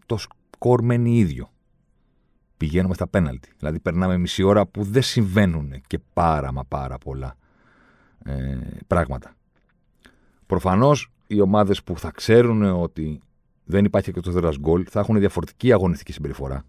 το 0.07 0.17
σκορ 0.17 0.83
μένει 0.83 1.19
ίδιο. 1.19 1.51
Πηγαίνουμε 2.57 2.95
στα 2.95 3.09
πέναλτι. 3.09 3.53
Δηλαδή 3.59 3.81
περνάμε 3.81 4.19
μισή 4.19 4.43
ώρα 4.43 4.67
που 4.67 4.85
δεν 4.85 5.03
συμβαίνουν 5.03 5.81
και 5.87 5.99
πάρα 6.13 6.53
μα 6.53 6.65
πάρα 6.65 6.99
πολλά 6.99 7.37
ε, 8.25 8.59
πράγματα. 8.87 9.35
Προφανώς 10.47 11.13
οι 11.27 11.41
ομάδες 11.41 11.83
που 11.83 11.99
θα 11.99 12.11
ξέρουν 12.11 12.63
ότι 12.63 13.21
δεν 13.65 13.85
υπάρχει 13.85 14.13
και 14.13 14.21
το 14.21 14.31
δέρας 14.31 14.59
γκολ 14.59 14.87
θα 14.91 15.01
έχουν 15.01 15.19
διαφορετική 15.19 15.73
αγωνιστική 15.73 16.13
συμπεριφορά. 16.13 16.65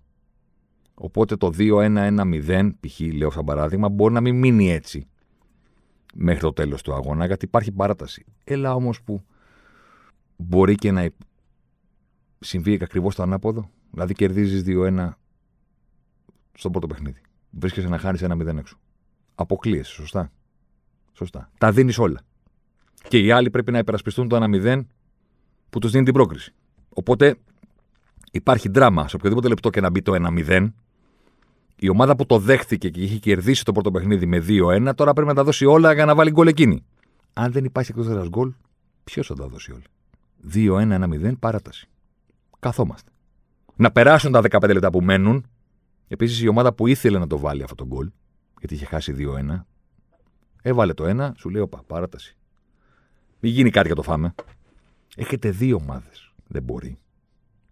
Οπότε 0.94 1.36
το 1.36 1.52
2-1-1-0, 1.58 2.70
π.χ. 2.80 3.00
λέω 3.00 3.32
σαν 3.32 3.46
παράδειγμα, 3.46 3.90
μπορεί 3.90 4.14
να 4.14 4.22
μην 4.22 4.36
μείνει 4.36 4.72
έτσι 4.72 5.08
μέχρι 6.14 6.42
το 6.42 6.54
τέλος 6.54 6.82
του 6.82 6.94
αγώνα, 6.94 7.26
γιατί 7.26 7.46
υπάρχει 7.46 7.72
παράταση. 7.72 8.26
Έλα 8.44 8.74
όμως 8.74 9.02
που 9.02 9.22
μπορεί 10.36 10.76
και 10.76 10.92
να 10.92 11.10
συμβεί 12.40 12.80
ακριβώς 12.82 13.16
το 13.16 13.24
ανάποδο. 13.24 13.70
Δηλαδή 13.92 14.14
κερδίζεις 14.14 14.64
2-1 14.68 15.10
στο 16.54 16.70
πρώτο 16.70 16.88
παιχνίδι. 16.88 17.22
Βρίσκεσαι 17.50 17.88
να 17.88 17.98
χάνεις 17.98 18.22
ένα 18.22 18.36
0 18.36 18.58
έξω. 18.58 18.78
Αποκλείεσαι, 19.36 19.92
σωστά. 19.92 20.32
Σωστά. 21.14 21.50
Τα 21.58 21.72
δίνεις 21.72 21.98
όλα. 21.98 22.22
Και 23.08 23.20
οι 23.20 23.32
άλλοι 23.32 23.50
πρέπει 23.50 23.72
να 23.72 23.78
υπερασπιστούν 23.78 24.28
το 24.28 24.38
1-0 24.42 24.86
που 25.70 25.80
τους 25.80 25.92
δίνει 25.92 26.04
την 26.04 26.14
πρόκριση. 26.14 26.54
Οπότε 26.90 27.36
υπάρχει 28.32 28.70
δράμα 28.70 29.08
σε 29.08 29.16
οποιοδήποτε 29.16 29.48
λεπτό 29.48 29.70
και 29.70 29.82
να 29.82 29.90
μπει 29.90 30.02
το 30.02 30.14
1-0. 30.48 30.72
Η 31.76 31.90
ομάδα 31.90 32.16
που 32.16 32.26
το 32.26 32.40
δέχθηκε 32.40 32.90
και 32.90 33.02
είχε 33.02 33.18
κερδίσει 33.18 33.66
το 33.66 33.72
πρώτο 33.72 33.92
παιχνίδι 33.92 34.26
με 34.26 34.46
2-1, 34.48 34.92
τώρα 34.96 35.14
πρέπει 35.14 35.28
να 35.28 35.36
τα 35.36 35.44
δώσει 35.44 35.66
όλα 35.66 35.94
για 35.94 36.06
να 36.06 36.16
βάλει 36.16 36.32
γκολ 36.32 36.48
εκείνη. 36.48 36.86
Αν 37.34 37.52
δεν 37.52 37.66
υπάρχει 37.66 37.92
εκτός 37.98 38.30
γκολ, 38.30 38.54
ποιος 39.04 39.28
θα 39.28 39.34
τα 39.36 39.48
δώσει 39.48 39.72
όλα 39.72 39.84
2-1-1-0 40.54 41.34
παράταση. 41.40 41.88
Καθόμαστε. 42.60 43.12
Να 43.76 43.92
περάσουν 43.92 44.32
τα 44.32 44.42
15 44.50 44.74
λεπτά 44.74 44.90
που 44.90 45.02
μένουν. 45.02 45.46
Επίσης 46.08 46.42
η 46.42 46.48
ομάδα 46.48 46.74
που 46.74 46.88
ήθελε 46.88 47.20
να 47.20 47.28
το 47.28 47.38
βάλει 47.38 47.64
αυτό 47.64 47.76
το 47.76 47.86
γκολ, 47.86 48.12
γιατί 48.60 48.74
είχε 48.74 48.86
χάσει 48.86 49.16
2-1, 49.18 49.66
έβαλε 50.62 50.94
το 50.94 51.24
1, 51.24 51.32
σου 51.36 51.50
λέει: 51.50 51.62
Οπα, 51.62 51.84
παράταση. 51.88 52.36
Μην 53.40 53.52
γίνει 53.52 53.70
κάτι 53.70 53.88
για 53.88 53.96
το 53.96 54.02
φάμε. 54.02 54.34
Έχετε 55.16 55.50
δύο 55.50 55.76
ομάδες. 55.82 56.34
Δεν 56.48 56.64
μπορεί. 56.64 56.98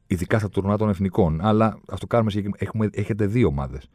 Ειδικά 0.07 0.39
στα 0.39 0.49
τουρνά 0.49 0.77
των 0.77 0.89
εθνικών. 0.89 1.41
Αλλά 1.41 1.79
ας 1.87 1.99
το 1.99 2.07
κάνουμε 2.07 2.31
έχουμε, 2.57 2.89
έχετε 2.91 3.25
δύο 3.25 3.47
ομάδες. 3.47 3.89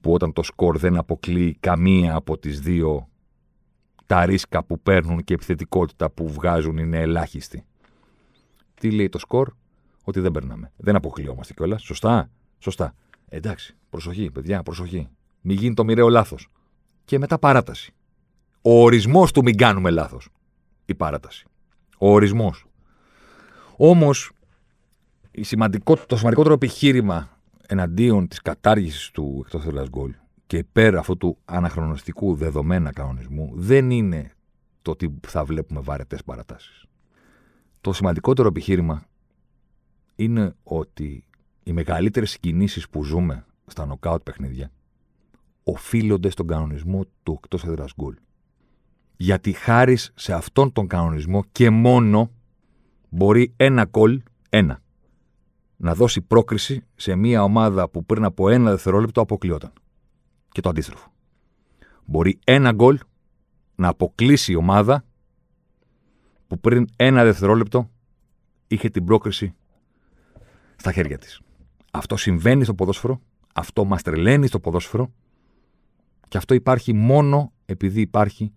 Που 0.00 0.12
όταν 0.12 0.32
το 0.32 0.42
σκορ 0.42 0.78
δεν 0.78 0.96
αποκλείει 0.96 1.56
καμία 1.60 2.14
από 2.14 2.38
τις 2.38 2.60
δύο, 2.60 3.08
τα 4.06 4.26
ρίσκα 4.26 4.64
που 4.64 4.80
παίρνουν 4.80 5.16
και 5.24 5.32
η 5.32 5.34
επιθετικότητα 5.34 6.10
που 6.10 6.28
βγάζουν 6.28 6.76
είναι 6.76 7.00
ελάχιστη. 7.00 7.64
Τι 8.74 8.90
λέει 8.90 9.08
το 9.08 9.18
σκορ, 9.18 9.52
ότι 10.04 10.20
δεν 10.20 10.30
περνάμε. 10.30 10.72
Δεν 10.76 10.96
αποκλειόμαστε 10.96 11.54
κιόλας. 11.54 11.82
Σωστά; 11.82 12.30
Σωστά. 12.58 12.94
Εντάξει. 13.28 13.76
Προσοχή, 13.90 14.30
παιδιά, 14.30 14.62
προσοχή. 14.62 15.08
Μην 15.40 15.56
γίνει 15.56 15.74
το 15.74 15.84
μοιραίο 15.84 16.08
λάθος. 16.08 16.48
Και 17.04 17.18
μετά 17.18 17.38
παράταση. 17.38 17.92
Ο 18.62 18.82
ορισμός 18.82 19.32
του 19.32 19.42
μην 19.42 19.56
κάνουμε 19.56 19.90
λάθος. 19.90 20.28
Η 20.84 20.94
παράταση. 20.94 21.46
Ο 21.98 22.12
ορισμός. 22.12 22.66
Όμως, 23.76 24.30
το 26.06 26.16
σημαντικότερο 26.16 26.54
επιχείρημα 26.54 27.38
εναντίον 27.66 28.28
της 28.28 28.40
κατάργησης 28.42 29.10
του 29.10 29.44
εκτό 29.44 29.68
έδρα 29.68 29.84
γκολ 29.88 30.14
και 30.46 30.56
υπέρ 30.56 30.96
αυτού 30.96 31.16
του 31.16 31.38
αναχρονιστικού 31.44 32.34
δεδομένα 32.34 32.92
κανονισμού 32.92 33.52
δεν 33.54 33.90
είναι 33.90 34.32
το 34.82 34.90
ότι 34.90 35.14
θα 35.26 35.44
βλέπουμε 35.44 35.80
βαρετές 35.80 36.24
παρατάσεις. 36.24 36.84
Το 37.80 37.92
σημαντικότερο 37.92 38.48
επιχείρημα 38.48 39.06
είναι 40.16 40.54
ότι 40.62 41.24
οι 41.62 41.72
μεγαλύτερες 41.72 42.38
κινήσεις 42.38 42.88
που 42.88 43.04
ζούμε 43.04 43.44
στα 43.66 43.86
νοκάουτ 43.86 44.22
παιχνίδια 44.22 44.70
οφείλονται 45.64 46.30
στον 46.30 46.46
κανονισμό 46.46 47.04
του 47.22 47.40
εκτός 47.42 47.64
έδρας 47.64 47.92
γκολ. 47.94 48.14
Γιατί 49.16 49.52
χάρη 49.52 49.96
σε 50.14 50.32
αυτόν 50.32 50.72
τον 50.72 50.86
κανονισμό 50.86 51.44
και 51.52 51.70
μόνο 51.70 52.30
μπορεί 53.08 53.52
ένα 53.56 53.84
γκολ, 53.84 54.22
ένα, 54.48 54.82
να 55.76 55.94
δώσει 55.94 56.20
πρόκριση 56.20 56.84
σε 56.94 57.14
μια 57.14 57.42
ομάδα 57.42 57.88
που 57.88 58.04
πριν 58.04 58.24
από 58.24 58.48
ένα 58.48 58.70
δευτερόλεπτο 58.70 59.20
αποκλειόταν. 59.20 59.72
Και 60.48 60.60
το 60.60 60.68
αντίστροφο. 60.68 61.12
Μπορεί 62.04 62.38
ένα 62.44 62.72
γκολ 62.72 62.98
να 63.74 63.88
αποκλείσει 63.88 64.52
η 64.52 64.56
ομάδα 64.56 65.04
που 66.46 66.60
πριν 66.60 66.86
ένα 66.96 67.24
δευτερόλεπτο 67.24 67.90
είχε 68.66 68.88
την 68.88 69.04
πρόκριση 69.04 69.54
στα 70.76 70.92
χέρια 70.92 71.18
της. 71.18 71.40
Αυτό 71.92 72.16
συμβαίνει 72.16 72.64
στο 72.64 72.74
ποδόσφαιρο, 72.74 73.20
αυτό 73.54 73.84
μας 73.84 74.02
τρελαίνει 74.02 74.46
στο 74.46 74.60
ποδόσφαιρο 74.60 75.12
και 76.28 76.36
αυτό 76.36 76.54
υπάρχει 76.54 76.92
μόνο 76.92 77.52
επειδή 77.64 78.00
υπάρχει 78.00 78.52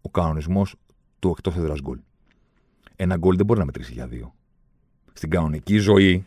ο 0.00 0.10
κανονισμός 0.10 0.74
του 1.18 1.28
εκτός 1.28 1.56
έδρας 1.56 1.80
γκολ. 1.80 1.98
Ένα 2.96 3.16
γκολ 3.16 3.36
δεν 3.36 3.46
μπορεί 3.46 3.58
να 3.58 3.64
μετρήσει 3.64 3.92
για 3.92 4.06
δύο. 4.06 4.34
Στην 5.12 5.30
κανονική 5.30 5.78
ζωή, 5.78 6.26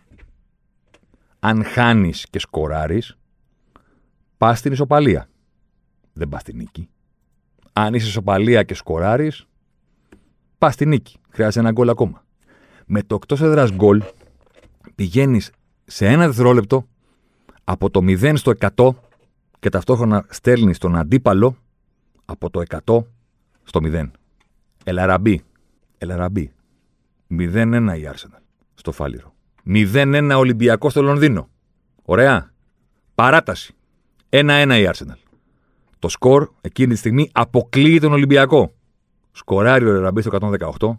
αν 1.40 1.64
χάνεις 1.64 2.28
και 2.30 2.40
σκοράρεις, 2.40 3.18
πας 4.38 4.60
στην 4.60 4.72
ισοπαλία. 4.72 5.30
Δεν 6.14 6.30
πας 6.30 6.42
στην 6.42 6.58
νίκη. 6.58 6.90
Αν 7.74 7.94
είσαι 7.94 8.08
ισοπαλία 8.08 8.64
και 8.64 8.74
σκοράρεις, 8.74 9.48
πας 10.58 10.74
στην 10.74 10.90
νίκη. 10.90 11.18
Χρειάζεται 11.30 11.60
ένα 11.60 11.72
γκολ 11.72 11.90
ακόμα. 11.90 12.26
Με 12.86 13.04
το 13.04 13.16
εκτός 13.16 13.42
έδρας 13.42 13.72
γκολ 13.72 14.04
πηγαίνεις 14.96 15.52
σε 15.86 16.08
ένα 16.08 16.26
δευτερόλεπτο 16.26 16.88
από 17.64 17.90
το 17.90 18.00
0 18.04 18.34
στο 18.36 18.52
100 18.76 18.96
και 19.66 19.72
ταυτόχρονα 19.72 20.26
στέλνει 20.30 20.76
τον 20.76 20.96
αντίπαλο 20.96 21.58
από 22.26 22.50
το 22.50 22.62
100 22.86 23.04
στο 23.64 23.80
0. 23.84 24.10
Ελαραμπή. 24.84 25.42
Ελαραμπή. 25.98 26.52
0-1 27.30 27.96
η 27.98 28.10
Arsenal 28.14 28.42
στο 28.74 28.92
Φάληρο. 28.92 29.34
0-1 29.66 30.36
Ολυμπιακός 30.38 30.92
στο 30.92 31.02
Λονδίνο. 31.02 31.50
Ωραία. 32.02 32.54
Παράταση. 33.16 33.76
1-1 34.30 34.78
η 34.82 34.90
Arsenal. 34.94 35.18
Το 36.00 36.10
σκορ 36.10 36.50
εκείνη 36.62 36.94
τη 36.94 37.00
στιγμή 37.00 37.30
αποκλείει 37.34 38.00
τον 38.00 38.14
Ολυμπιακό. 38.14 38.74
Σκοράρει 39.32 39.86
ο 39.86 39.90
Ελαραμπή 39.90 40.22
στο 40.22 40.38
118 40.80 40.98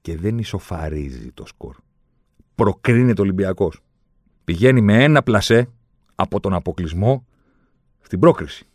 και 0.00 0.16
δεν 0.16 0.38
ισοφαρίζει 0.38 1.32
το 1.32 1.46
σκορ 1.46 1.76
προκρίνεται 2.54 3.20
ο 3.20 3.24
Ολυμπιακός. 3.24 3.80
Πηγαίνει 4.44 4.80
με 4.80 5.04
ένα 5.04 5.22
πλασέ 5.22 5.68
από 6.14 6.40
τον 6.40 6.54
αποκλεισμό 6.54 7.26
στην 8.06 8.18
πρόκριση. 8.18 8.66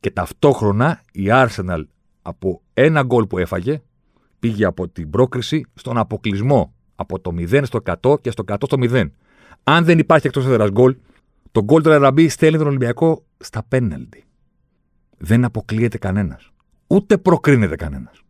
Και 0.00 0.10
ταυτόχρονα 0.10 1.00
η 1.12 1.24
Arsenal 1.28 1.84
από 2.22 2.62
ένα 2.74 3.02
γκολ 3.02 3.26
που 3.26 3.38
έφαγε 3.38 3.82
πήγε 4.38 4.64
από 4.64 4.88
την 4.88 5.10
πρόκριση 5.10 5.66
στον 5.74 5.98
αποκλεισμό. 5.98 6.74
Από 6.96 7.20
το 7.20 7.34
0 7.38 7.62
στο 7.64 7.80
100 8.02 8.20
και 8.20 8.30
στο 8.30 8.44
100 8.46 8.56
στο 8.66 8.76
0. 8.80 9.10
Αν 9.64 9.84
δεν 9.84 9.98
υπάρχει 9.98 10.26
εκτός 10.26 10.46
έδρας 10.46 10.70
γκολ, 10.70 10.96
το 11.52 11.62
γκολ 11.64 11.82
του 11.82 11.92
Αραμπή 11.92 12.28
στέλνει 12.28 12.58
τον 12.58 12.66
Ολυμπιακό 12.66 13.24
στα 13.38 13.62
πέναλτι. 13.68 14.24
Δεν 15.18 15.44
αποκλείεται 15.44 15.98
κανένας. 15.98 16.50
Ούτε 16.86 17.18
προκρίνεται 17.18 17.76
κανένας. 17.76 18.22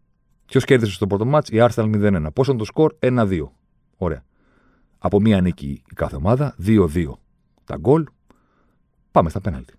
Ποιος 0.46 0.64
κέρδισε 0.64 0.92
στο 0.92 1.06
πρώτο 1.06 1.24
μάτς, 1.24 1.48
η 1.48 1.56
Arsenal 1.58 1.90
0-1. 1.90 2.32
Πόσο 2.32 2.50
είναι 2.50 2.60
το 2.60 2.66
σκορ, 2.66 2.94
1-2. 2.98 3.52
Ωραία 3.96 4.24
από 5.04 5.20
μία 5.20 5.40
νίκη 5.40 5.66
η 5.66 5.94
κάθε 5.94 6.16
ομάδα, 6.16 6.54
2-2 6.66 7.18
τα 7.64 7.76
γκολ, 7.76 8.06
πάμε 9.10 9.28
στα 9.28 9.40
πέναλτι. 9.40 9.74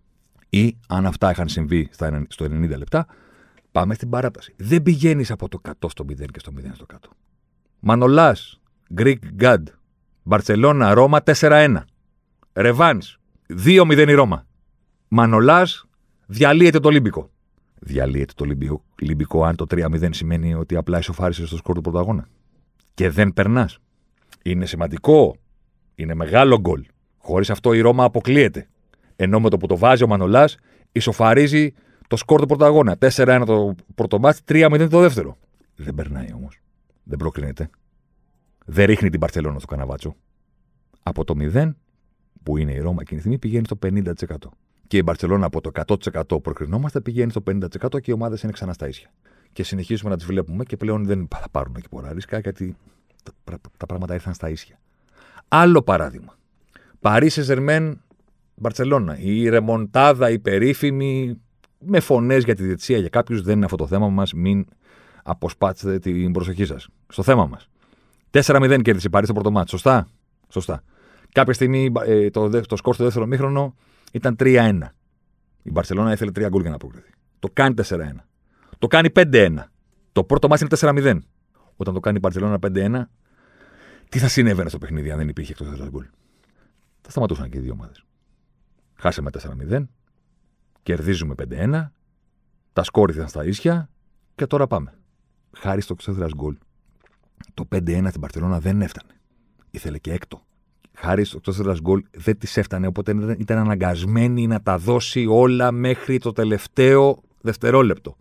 Ή 0.55 0.77
αν 0.87 1.05
αυτά 1.05 1.31
είχαν 1.31 1.47
συμβεί 1.47 1.89
στο 2.27 2.45
90 2.45 2.77
λεπτά, 2.77 3.07
πάμε 3.71 3.93
στην 3.93 4.09
παράταση. 4.09 4.53
Δεν 4.57 4.83
πηγαίνεις 4.83 5.31
από 5.31 5.47
το 5.47 5.61
100 5.63 5.71
στο 5.87 6.05
0 6.09 6.25
και 6.31 6.39
στο 6.39 6.51
0 6.57 6.61
στο 6.73 6.85
100. 6.93 6.95
Μανολάς, 7.79 8.61
Greek 8.97 9.15
God, 9.39 9.63
Μπαρσελόνα, 10.23 10.93
Ρώμα 10.93 11.19
4-1. 11.23 11.77
Ρεβάνς, 12.53 13.17
2-0 13.65 14.07
η 14.07 14.13
Ρώμα. 14.13 14.45
Μανολάς, 15.07 15.85
διαλύεται 16.25 16.79
το 16.79 16.87
Ολύμπικο. 16.87 17.29
Διαλύεται 17.79 18.33
το 18.35 18.45
Ολύμπικο 19.01 19.43
αν 19.43 19.55
το 19.55 19.65
3-0 19.69 20.09
σημαίνει 20.13 20.53
ότι 20.53 20.75
απλά 20.75 20.97
ισοφάρισε 20.97 21.45
στο 21.45 21.57
σκορ 21.57 21.75
του 21.75 21.81
πρωταγώνα. 21.81 22.27
Και 22.93 23.09
δεν 23.09 23.33
περνάς. 23.33 23.79
Είναι 24.43 24.65
σημαντικό. 24.65 25.35
Είναι 25.95 26.13
μεγάλο 26.13 26.59
γκολ. 26.59 26.85
Χωρίς 27.17 27.49
αυτό 27.49 27.73
η 27.73 27.79
Ρώμα 27.79 28.03
αποκλείεται. 28.03 28.67
Ενώ 29.15 29.39
με 29.39 29.49
το 29.49 29.57
που 29.57 29.67
το 29.67 29.77
βάζει 29.77 30.03
ο 30.03 30.07
Μανολάς, 30.07 30.57
ισοφαρίζει 30.91 31.73
το 32.07 32.15
σκορ 32.15 32.39
του 32.39 32.45
πρωταγώνα. 32.47 32.97
4-1 32.99 33.43
το 33.45 33.75
πρώτο 33.95 34.19
μάτι, 34.19 34.39
3-0 34.47 34.87
το 34.89 34.99
δεύτερο. 34.99 35.37
Δεν 35.75 35.95
περνάει 35.95 36.33
όμως. 36.33 36.61
Δεν 37.03 37.17
προκρίνεται. 37.17 37.69
Δεν 38.65 38.85
ρίχνει 38.85 39.09
την 39.09 39.19
Παρσελόνα 39.19 39.57
στο 39.57 39.67
καναβάτσο. 39.67 40.15
Από 41.03 41.23
το 41.23 41.33
0, 41.37 41.71
που 42.43 42.57
είναι 42.57 42.71
η 42.71 42.79
Ρώμα 42.79 42.97
εκείνη 43.01 43.15
τη 43.15 43.19
στιγμή, 43.19 43.37
πηγαίνει 43.37 43.65
στο 43.65 43.77
50%. 43.85 44.49
Και 44.87 44.97
η 44.97 45.01
Μπαρσελόνα 45.05 45.45
από 45.45 45.61
το 45.61 45.71
100% 45.73 46.41
προκρινόμαστε 46.41 47.01
πηγαίνει 47.01 47.31
στο 47.31 47.43
50% 47.51 47.99
και 48.01 48.11
οι 48.11 48.13
ομάδες 48.13 48.41
είναι 48.41 48.51
ξανά 48.51 48.73
στα 48.73 48.87
ίσια. 48.87 49.09
Και 49.53 49.63
συνεχίζουμε 49.63 50.09
να 50.09 50.15
τις 50.15 50.25
βλέπουμε 50.25 50.63
και 50.63 50.77
πλέον 50.77 51.05
δεν 51.05 51.27
θα 51.39 51.49
πάρουν 51.51 51.73
και 51.73 51.87
πολλά 51.89 52.13
ρίσκα 52.13 52.39
γιατί 52.39 52.75
τα 53.77 53.85
πράγματα 53.85 54.13
ήρθαν 54.13 54.33
στα 54.33 54.49
ίσια. 54.49 54.79
Άλλο 55.47 55.81
παράδειγμα. 55.81 56.37
Παρίσι 56.99 57.41
Ζερμέν, 57.41 58.01
Μπαρσελόνα. 58.55 59.17
Η 59.19 59.49
ρεμοντάδα, 59.49 60.29
η 60.29 60.39
περίφημη, 60.39 61.41
με 61.79 61.99
φωνές 61.99 62.43
για 62.43 62.55
τη 62.55 62.63
διετησία 62.63 62.97
για 62.97 63.09
κάποιους 63.09 63.41
δεν 63.41 63.55
είναι 63.55 63.65
αυτό 63.65 63.77
το 63.77 63.87
θέμα 63.87 64.09
μας. 64.09 64.33
Μην 64.33 64.65
αποσπάτσετε 65.23 65.99
την 65.99 66.31
προσοχή 66.31 66.65
σας. 66.65 66.87
Στο 67.07 67.23
θέμα 67.23 67.45
μας. 67.45 67.69
4-0 68.31 68.81
κέρδισε 68.81 69.07
η 69.07 69.09
Παρίσι 69.09 69.33
το 69.33 69.41
πρώτο 69.41 69.63
Σωστά; 69.67 70.07
Σωστά. 70.49 70.83
Κάποια 71.31 71.53
στιγμή 71.53 71.91
ε, 72.05 72.29
το, 72.29 72.49
το 72.49 72.75
σκορ 72.75 72.93
στο 72.93 73.03
δεύτερο 73.03 73.25
μήχρονο 73.25 73.75
ήταν 74.11 74.35
3-1. 74.39 74.79
Η 75.63 75.71
Μπαρσελόνα 75.71 76.11
ήθελε 76.11 76.31
3 76.35 76.47
γκολ 76.49 76.61
για 76.61 76.69
να 76.69 76.75
αποκριθεί. 76.75 77.09
Το 77.39 77.49
κάνει 77.53 77.73
4-1. 77.89 77.97
Το 78.77 78.87
κάνει 78.87 79.09
5-1. 79.15 79.55
Το 80.11 80.23
πρώτο 80.23 80.47
μάτι 80.47 80.67
είναι 80.71 81.01
4-0 81.13 81.17
όταν 81.75 81.93
το 81.93 81.99
κάνει 81.99 82.17
η 82.17 82.19
Μπαρσελόνα 82.23 82.59
5-1, 82.61 83.01
τι 84.09 84.19
θα 84.19 84.27
συνέβαινε 84.27 84.69
στο 84.69 84.77
παιχνίδι 84.77 85.11
αν 85.11 85.17
δεν 85.17 85.27
υπήρχε 85.27 85.51
εκτός 85.51 85.67
έδρας 85.67 85.89
γκολ; 85.89 86.05
Θα 87.01 87.09
σταματούσαν 87.09 87.49
και 87.49 87.57
οι 87.57 87.61
δύο 87.61 87.71
ομάδες. 87.71 88.05
Χάσαμε 88.95 89.29
4-0, 89.69 89.83
κερδίζουμε 90.83 91.35
5-1, 91.49 91.89
τα 92.73 92.83
σκόρ 92.83 93.09
ήταν 93.09 93.27
στα 93.27 93.45
ίσια 93.45 93.89
και 94.35 94.45
τώρα 94.45 94.67
πάμε. 94.67 94.93
Χάρη 95.57 95.81
στο 95.81 95.95
εκτό 95.99 96.11
έδρα 96.11 96.27
γκολ. 96.35 96.57
Το 97.53 97.67
5-1 97.75 98.05
στην 98.07 98.19
Μπαρσελόνα 98.19 98.59
δεν 98.59 98.81
έφτανε. 98.81 99.11
Ήθελε 99.71 99.97
και 99.97 100.13
έκτο. 100.13 100.45
Χάρη 100.93 101.23
στο 101.23 101.37
εκτό 101.37 101.61
έδρα 101.61 101.75
γκολ 101.81 102.03
δεν 102.11 102.37
της 102.37 102.57
έφτανε, 102.57 102.87
οπότε 102.87 103.35
ήταν 103.37 103.57
αναγκασμένη 103.57 104.47
να 104.47 104.61
τα 104.61 104.77
δώσει 104.77 105.25
όλα 105.29 105.71
μέχρι 105.71 106.17
το 106.17 106.31
τελευταίο 106.31 107.21
δευτερόλεπτο. 107.41 108.15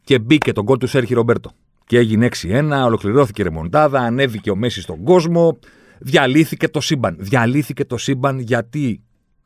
Και 0.00 0.18
μπήκε 0.18 0.52
τον 0.52 0.64
γκολ 0.64 0.76
του 0.76 0.86
Σέρχη 0.86 1.14
Ρομπέρτο 1.14 1.50
Και 1.86 1.98
έγινε 1.98 2.28
6-1, 2.42 2.82
ολοκληρώθηκε 2.84 3.40
η 3.42 3.44
ρεμοντάδα, 3.44 4.00
ανέβηκε 4.00 4.50
ο 4.50 4.56
Μέση 4.56 4.80
στον 4.80 5.02
κόσμο, 5.02 5.58
διαλύθηκε 5.98 6.68
το 6.68 6.80
σύμπαν. 6.80 7.16
Διαλύθηκε 7.18 7.84
το 7.84 7.96
σύμπαν 7.96 8.38
γιατί 8.38 9.02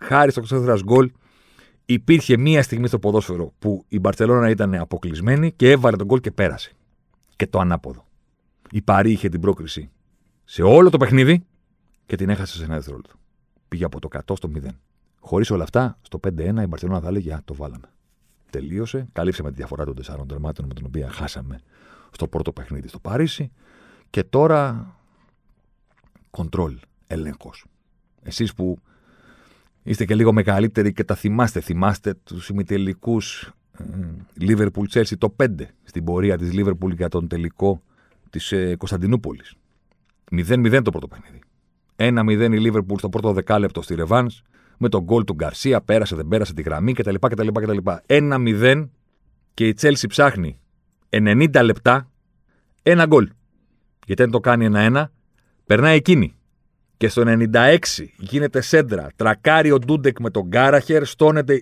χάρη 0.06 0.30
στο 0.30 0.42
24 0.50 0.78
γκολ 0.84 1.10
υπήρχε 1.84 2.36
μία 2.36 2.62
στιγμή 2.62 2.86
στο 2.86 2.98
ποδόσφαιρο 2.98 3.52
που 3.58 3.84
η 3.88 3.98
Μπαρσελόνα 3.98 4.50
ήταν 4.50 4.74
αποκλεισμένη 4.74 5.52
και 5.52 5.70
έβαλε 5.70 5.96
τον 5.96 6.06
γκολ 6.06 6.20
και 6.20 6.30
πέρασε. 6.30 6.72
Και 7.36 7.46
το 7.46 7.58
ανάποδο. 7.58 8.06
Η 8.70 8.82
Παρή 8.82 9.12
είχε 9.12 9.28
την 9.28 9.40
πρόκριση 9.40 9.90
σε 10.44 10.62
όλο 10.62 10.90
το 10.90 10.96
παιχνίδι 10.96 11.44
και 12.06 12.16
την 12.16 12.28
έχασε 12.28 12.56
σε 12.56 12.64
ένα 12.64 12.74
δευτερόλεπτο. 12.74 13.14
Πήγε 13.68 13.84
από 13.84 14.00
το 14.00 14.08
100 14.12 14.36
στο 14.36 14.50
0. 14.54 14.68
Χωρίς 15.20 15.50
όλα 15.50 15.62
αυτά, 15.62 15.98
στο 16.02 16.20
5-1 16.28 16.62
η 16.62 16.66
Μπαρσελόνα 16.66 17.00
θα 17.00 17.08
έλεγε: 17.08 17.38
το 17.44 17.54
βάλαμε. 17.54 17.88
Τελείωσε. 18.50 19.08
Καλύψαμε 19.12 19.50
τη 19.50 19.56
διαφορά 19.56 19.84
των 19.84 19.94
τεσσάρων 19.94 20.28
τερμάτων 20.28 20.66
με 20.66 20.74
την 20.74 20.84
οποία 20.86 21.10
χάσαμε 21.10 21.60
στο 22.10 22.28
πρώτο 22.28 22.52
παιχνίδι 22.52 22.88
στο 22.88 22.98
Παρίσι. 22.98 23.50
Και 24.10 24.24
τώρα. 24.24 24.88
Κοντρόλ, 26.30 26.78
έλεγχος. 27.06 27.64
Εσείς 28.22 28.54
που 28.54 28.78
είστε 29.84 30.04
και 30.04 30.14
λίγο 30.14 30.32
μεγαλύτεροι 30.32 30.92
και 30.92 31.04
τα 31.04 31.14
θυμάστε, 31.14 31.60
θυμάστε 31.60 32.14
τους 32.24 32.48
ημιτελικούς 32.48 33.52
Λίβερπουλ 34.34 34.86
Chelsea 34.92 35.18
το 35.18 35.34
5 35.42 35.46
στην 35.84 36.04
πορεία 36.04 36.38
της 36.38 36.52
Λίβερπουλ 36.52 36.92
για 36.92 37.08
τον 37.08 37.28
τελικό 37.28 37.82
της 38.30 38.52
ε, 38.52 38.76
Κωνσταντινούπολης. 38.76 39.54
0-0 40.30 40.80
το 40.84 40.90
πρώτο 40.90 41.08
παιχνίδι. 41.08 41.38
1-0 41.96 42.52
η 42.52 42.58
Λίβερπουλ 42.58 42.98
στο 42.98 43.08
πρώτο 43.08 43.32
δεκάλεπτο 43.32 43.82
στη 43.82 43.94
Ρεβάν 43.94 44.30
με 44.78 44.88
τον 44.88 45.02
γκολ 45.02 45.24
του 45.24 45.34
Γκαρσία, 45.34 45.80
πέρασε, 45.80 46.16
δεν 46.16 46.28
πέρασε 46.28 46.54
τη 46.54 46.62
γραμμή 46.62 46.92
κτλ. 46.92 47.14
κτλ, 47.20 47.48
κτλ. 47.48 47.76
1-0 48.06 48.88
και 49.54 49.66
η 49.66 49.74
Τσέλσι 49.74 50.06
ψάχνει 50.06 50.58
90 51.10 51.60
λεπτά 51.62 52.10
ένα 52.82 53.06
γκολ. 53.06 53.30
Γιατί 54.06 54.22
αν 54.22 54.30
το 54.30 54.40
κάνει 54.40 54.68
1-1, 54.72 55.04
περνάει 55.66 55.96
εκείνη. 55.96 56.34
Και 56.96 57.08
στο 57.08 57.22
96 57.26 57.78
γίνεται 58.16 58.60
σέντρα. 58.60 59.08
Τρακάρει 59.16 59.70
ο 59.70 59.78
Ντούντεκ 59.78 60.20
με 60.20 60.30
τον 60.30 60.42
Γκάραχερ, 60.42 61.02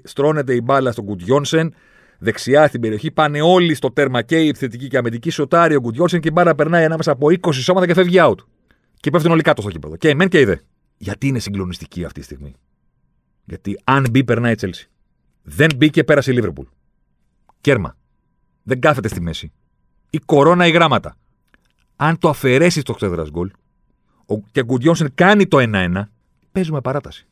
στρώνεται 0.05 0.55
η 0.55 0.61
μπάλα 0.65 0.93
στον 0.93 1.05
Κουτιόνσεν. 1.05 1.75
Δεξιά 2.19 2.67
στην 2.67 2.81
περιοχή 2.81 3.11
πάνε 3.11 3.41
όλοι 3.41 3.75
στο 3.75 3.93
τέρμα 3.93 4.23
και 4.23 4.41
η 4.41 4.49
επιθετική 4.49 4.89
και 4.89 4.97
αμυντική 4.97 5.31
σωτάρει 5.31 5.75
ο 5.75 5.81
Κουτιόνσεν 5.81 6.21
και 6.21 6.29
η 6.29 6.33
μπάλα 6.35 6.55
περνάει 6.55 6.85
ανάμεσα 6.85 7.13
από 7.13 7.27
20 7.27 7.53
σώματα 7.53 7.87
και 7.87 7.95
φεύγει 7.95 8.17
out. 8.21 8.39
Και 9.01 9.11
πέφτουν 9.11 9.33
όλοι 9.33 9.43
κάτω 9.43 9.63
στο 9.63 9.71
κήπεδο. 9.71 9.97
Και 9.97 10.09
εμένα 10.09 10.31
και 10.31 10.41
η 10.41 10.45
δε. 10.45 10.57
Γιατί 10.97 11.27
είναι 11.27 11.39
συγκλονιστική 11.39 12.05
αυτή 12.05 12.19
τη 12.19 12.25
στιγμή; 12.25 12.55
Γιατί 13.45 13.81
αν 13.85 14.07
μπει, 14.11 14.25
περνάει 14.25 14.53
η 14.53 14.55
Τσέλση. 14.55 14.91
Δεν 15.43 15.69
μπήκε, 15.77 16.05
πέρασε 16.05 16.31
η 16.31 16.35
Λίβερπουλ. 16.35 16.67
Κέρμα. 17.61 17.97
Δεν 18.63 18.81
κάθεται 18.81 19.09
στη 19.09 19.21
μέση. 19.21 19.53
Η 20.11 20.19
κορώνα, 20.19 20.67
η 20.67 20.71
γράμματα. 20.71 21.17
Αν 21.97 22.19
το 22.19 22.29
αφαιρέσεις 22.29 22.83
το 22.83 22.93
ξέδρας 22.93 23.31
γκολ 23.31 23.51
και 24.51 24.61
ο 24.61 24.65
Γκουντιόνσεν 24.65 25.11
κάνει 25.15 25.47
το 25.47 25.59
1-1, 25.61 26.03
παίζουμε 26.53 26.81
παράταση. 26.81 27.27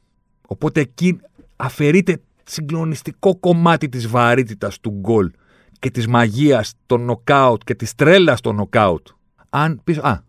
Οπότε 0.46 0.80
εκεί 0.80 1.20
αφαιρείται 1.56 2.20
συγκλονιστικό 2.44 3.36
κομμάτι 3.36 3.88
της 3.88 4.08
βαρύτητας 4.08 4.80
του 4.80 4.90
γκολ 4.90 5.30
και 5.78 5.90
της 5.90 6.06
μαγείας 6.06 6.74
των 6.86 7.04
νοκάουτ 7.04 7.62
και 7.64 7.74
της 7.74 7.94
τρέλας 7.94 8.40
των 8.40 8.54
νοκάουτ. 8.54 9.06
Αν 9.50 9.80
πεις, 9.84 9.98
Α, 9.98 10.24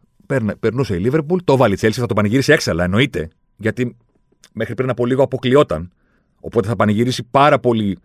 περνούσε 0.59 0.95
η 0.95 0.99
Λίβερπουλ, 0.99 1.39
το 1.43 1.57
βάλει 1.57 1.73
η 1.73 1.75
Τσέλση, 1.75 1.99
θα 1.99 2.05
το 2.05 2.13
πανηγυρίσει 2.13 2.51
έξαλα, 2.51 2.83
εννοείται. 2.83 3.29
Γιατί 3.57 3.95
μέχρι 4.53 4.75
πριν 4.75 4.89
από 4.89 5.05
λίγο 5.05 5.23
αποκλειόταν. 5.23 5.91
Οπότε 6.39 6.67
θα 6.67 6.75
πανηγυρίσει 6.75 7.23
πάρα 7.31 7.59
πολύ 7.59 7.97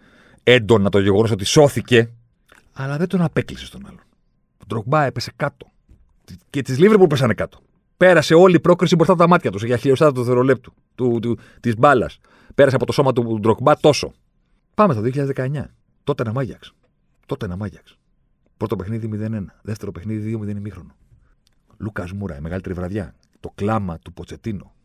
έντονα 0.42 0.90
το 0.90 0.98
γεγονός 0.98 1.30
ότι 1.30 1.44
σώθηκε. 1.44 2.10
Αλλά 2.72 2.96
δεν 2.96 3.08
τον 3.08 3.22
απέκλεισε 3.22 3.70
τον 3.70 3.86
άλλον. 3.86 4.00
Ο 4.58 4.64
Ντρογμπά 4.66 5.04
έπεσε 5.04 5.32
κάτω. 5.36 5.66
Και 6.50 6.62
της 6.62 6.78
Λίβερπουλ 6.78 7.06
πέσανε 7.06 7.34
κάτω. 7.34 7.58
Πέρασε 7.96 8.34
όλη 8.34 8.54
η 8.54 8.60
πρόκριση 8.60 8.94
μπροστά 8.94 9.12
από 9.12 9.22
τα 9.22 9.28
μάτια 9.28 9.50
τους 9.50 9.64
για 9.64 9.76
χιλιοστάτα 9.76 10.12
του 10.12 10.18
δευτερολέπτου 10.18 10.72
του, 10.94 11.18
του, 11.22 11.38
της 11.60 11.76
μπάλας. 11.76 12.18
Πέρασε 12.54 12.76
από 12.76 12.86
το 12.86 12.92
σώμα 12.92 13.12
του 13.12 13.38
Ντρογμπά 13.40 13.76
τόσο. 13.76 14.12
Πάμε 14.74 14.94
το 14.94 15.00
2019. 15.00 15.64
Τότε 16.04 16.22
ένα 16.22 16.32
Μάγιαξ. 16.32 16.72
Τότε 17.26 17.44
ένα 17.44 17.56
Μάγιαξ. 17.56 17.98
Πρώτο 18.56 18.76
παιχνίδι 18.76 19.10
0-1. 19.12 19.44
Δεύτερο 19.62 19.92
παιχνίδι 19.92 20.38
2-0 20.42 20.48
ημίχρονο. 20.48 20.96
Λούκας 21.78 22.12
Μούρα, 22.12 22.36
η 22.36 22.40
μεγαλύτερη 22.40 22.74
βραδιά. 22.74 23.14
Το 23.40 23.52
κλάμα 23.54 23.98
του 23.98 24.12
Ποτσετίνο 24.12 24.76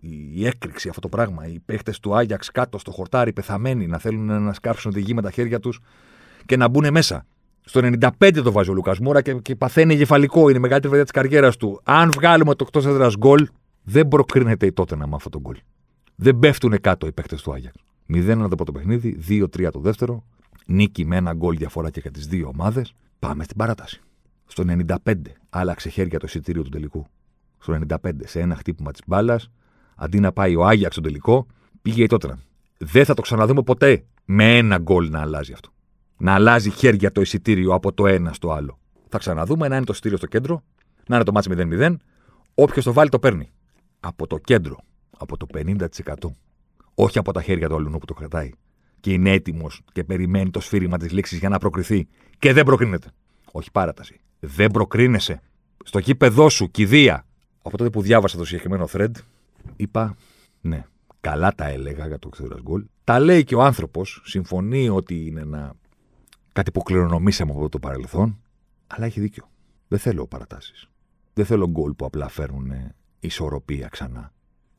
η 0.00 0.46
έκρηξη 0.46 0.88
αυτό 0.88 1.00
το 1.00 1.08
πράγμα. 1.08 1.46
Οι 1.46 1.58
παίχτες 1.58 2.00
του 2.00 2.16
Άγιαξ 2.16 2.50
κάτω 2.50 2.78
στο 2.78 2.90
χορτάρι, 2.90 3.32
πεθαμένοι, 3.32 3.86
να 3.86 3.98
θέλουν 3.98 4.42
να 4.42 4.52
σκάψουν 4.52 4.92
τη 4.92 5.00
γη 5.00 5.14
με 5.14 5.22
τα 5.22 5.30
χέρια 5.30 5.60
τους 5.60 5.80
και 6.46 6.56
να 6.56 6.68
μπουν 6.68 6.90
μέσα. 6.90 7.26
Στο 7.70 7.80
95 8.20 8.40
το 8.44 8.52
βάζει 8.52 8.70
ο 8.70 8.72
Λουκάς 8.72 8.98
Μούρα 8.98 9.22
και, 9.22 9.34
και 9.34 9.56
παθαίνει 9.56 9.94
εγκεφαλικό. 9.94 10.48
Είναι 10.48 10.58
η 10.58 10.60
μεγαλύτερη 10.60 10.88
βέβαια 10.88 11.02
της 11.02 11.12
καριέρας 11.12 11.56
του. 11.56 11.80
Αν 11.84 12.10
βγάλουμε 12.10 12.54
το 12.54 12.64
εκτός 12.66 12.86
έδρας 12.86 13.16
γκολ, 13.16 13.48
δεν 13.82 14.08
προκρίνεται 14.08 14.66
η 14.66 14.72
τότε 14.72 14.96
να 14.96 15.06
με 15.06 15.14
αυτό 15.14 15.28
το 15.28 15.40
γκολ. 15.40 15.56
Δεν 16.14 16.38
πέφτουν 16.38 16.80
κάτω 16.80 17.06
οι 17.06 17.12
παίχτε 17.12 17.36
του 17.42 17.52
Άγιαξ. 17.52 17.76
0-1 18.12 18.46
το 18.48 18.54
πρώτο 18.56 18.72
παιχνίδι, 18.72 19.18
2-3 19.28 19.68
το 19.72 19.80
δεύτερο. 19.80 20.24
Νίκη 20.66 21.04
με 21.04 21.16
ένα 21.16 21.32
γκολ 21.32 21.56
διαφορά 21.56 21.90
και 21.90 22.00
για 22.00 22.10
τις 22.10 22.26
δύο 22.26 22.50
ομάδες. 22.54 22.94
Πάμε 23.18 23.44
στην 23.44 23.56
παράταση. 23.56 24.00
Στο 24.46 24.64
95 25.04 25.14
άλλαξε 25.50 25.88
χέρια 25.88 26.18
το 26.18 26.26
εισιτήριο 26.28 26.62
του 26.62 26.68
τελικού. 26.68 27.06
Στο 27.58 27.78
95 27.88 28.10
σε 28.24 28.40
ένα 28.40 28.54
χτύπημα 28.54 28.90
της 28.90 29.00
μπάλας 29.06 29.50
αντί 29.96 30.20
να 30.20 30.32
πάει 30.32 30.56
ο 30.56 30.66
Άγιαξ 30.66 30.94
στο 30.94 31.02
τελικό, 31.02 31.46
πήγε 31.82 32.02
η 32.02 32.06
Τότρα. 32.06 32.38
Δεν 32.78 33.04
θα 33.04 33.14
το 33.14 33.22
ξαναδούμε 33.22 33.62
ποτέ 33.62 34.04
με 34.24 34.56
ένα 34.56 34.78
γκολ 34.78 35.10
να 35.10 35.20
αλλάζει 35.20 35.52
αυτό. 35.52 35.70
Να 36.20 36.34
αλλάζει 36.34 36.70
χέρια 36.70 37.12
το 37.12 37.20
εισιτήριο 37.20 37.74
από 37.74 37.92
το 37.92 38.06
ένα 38.06 38.32
στο 38.32 38.50
άλλο. 38.50 38.78
Θα 39.08 39.18
ξαναδούμε 39.18 39.68
να 39.68 39.76
είναι 39.76 39.84
το 39.84 39.92
εισιτήριο 39.92 40.16
στο 40.16 40.26
κέντρο, 40.26 40.62
να 41.06 41.14
είναι 41.14 41.24
το 41.24 41.32
μάτς 41.32 41.48
0-0. 41.50 41.96
Όποιος 42.54 42.84
το 42.84 42.92
βάλει 42.92 43.08
το 43.08 43.18
παίρνει. 43.18 43.50
Από 44.00 44.26
το 44.26 44.38
κέντρο. 44.38 44.78
Από 45.18 45.36
το 45.36 45.46
50%. 45.54 45.86
Όχι 46.94 47.18
από 47.18 47.32
τα 47.32 47.42
χέρια 47.42 47.68
του 47.68 47.74
αλλού 47.74 47.90
που 47.90 48.04
το 48.04 48.14
κρατάει. 48.14 48.50
Και 49.00 49.12
είναι 49.12 49.30
έτοιμος 49.30 49.80
και 49.92 50.04
περιμένει 50.04 50.50
το 50.50 50.60
σφύριγμα 50.60 50.98
της 50.98 51.12
λήξης 51.12 51.38
για 51.38 51.48
να 51.48 51.58
προκριθεί. 51.58 52.08
Και 52.38 52.52
δεν 52.52 52.64
προκρίνεται. 52.64 53.08
Όχι 53.52 53.70
παράταση. 53.70 54.20
Δεν 54.40 54.70
προκρίνεσαι. 54.70 55.40
Στο 55.84 55.98
γήπεδό 55.98 56.48
σου, 56.48 56.70
κηδεία. 56.70 57.26
Από 57.62 57.76
τότε 57.76 57.90
που 57.90 58.02
διάβασα 58.02 58.36
το 58.36 58.44
συγκεκριμένο 58.44 58.88
thread, 58.92 59.10
είπα 59.76 60.16
ναι, 60.60 60.84
καλά 61.20 61.52
τα 61.54 61.68
έλεγα 61.68 62.06
για 62.06 62.18
το 62.18 62.28
ξέρω 62.28 62.60
γκολ. 62.62 62.84
Τα 63.04 63.20
λέει 63.20 63.44
και 63.44 63.54
ο 63.54 63.62
άνθρωπος, 63.62 64.22
συμφωνεί 64.24 64.88
ότι 64.88 65.26
είναι 65.26 65.40
ένα 65.40 65.74
κάτι 66.52 66.70
που 66.70 66.82
κληρονομήσαμε 66.82 67.52
από 67.52 67.68
το 67.68 67.78
παρελθόν, 67.78 68.40
αλλά 68.86 69.06
έχει 69.06 69.20
δίκιο. 69.20 69.50
Δεν 69.88 69.98
θέλω 69.98 70.26
παρατάσεις. 70.26 70.88
Δεν 71.32 71.44
θέλω 71.44 71.68
γκολ 71.68 71.92
που 71.92 72.04
απλά 72.04 72.28
φέρνουν 72.28 72.72
ισορροπία 73.20 73.88
ξανά. 73.88 74.32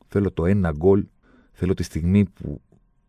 Θέλω 0.06 0.32
το 0.32 0.46
ένα 0.46 0.72
γκολ, 0.72 1.06
θέλω 1.52 1.74
τη 1.74 1.82
στιγμή 1.82 2.24
που 2.24 2.60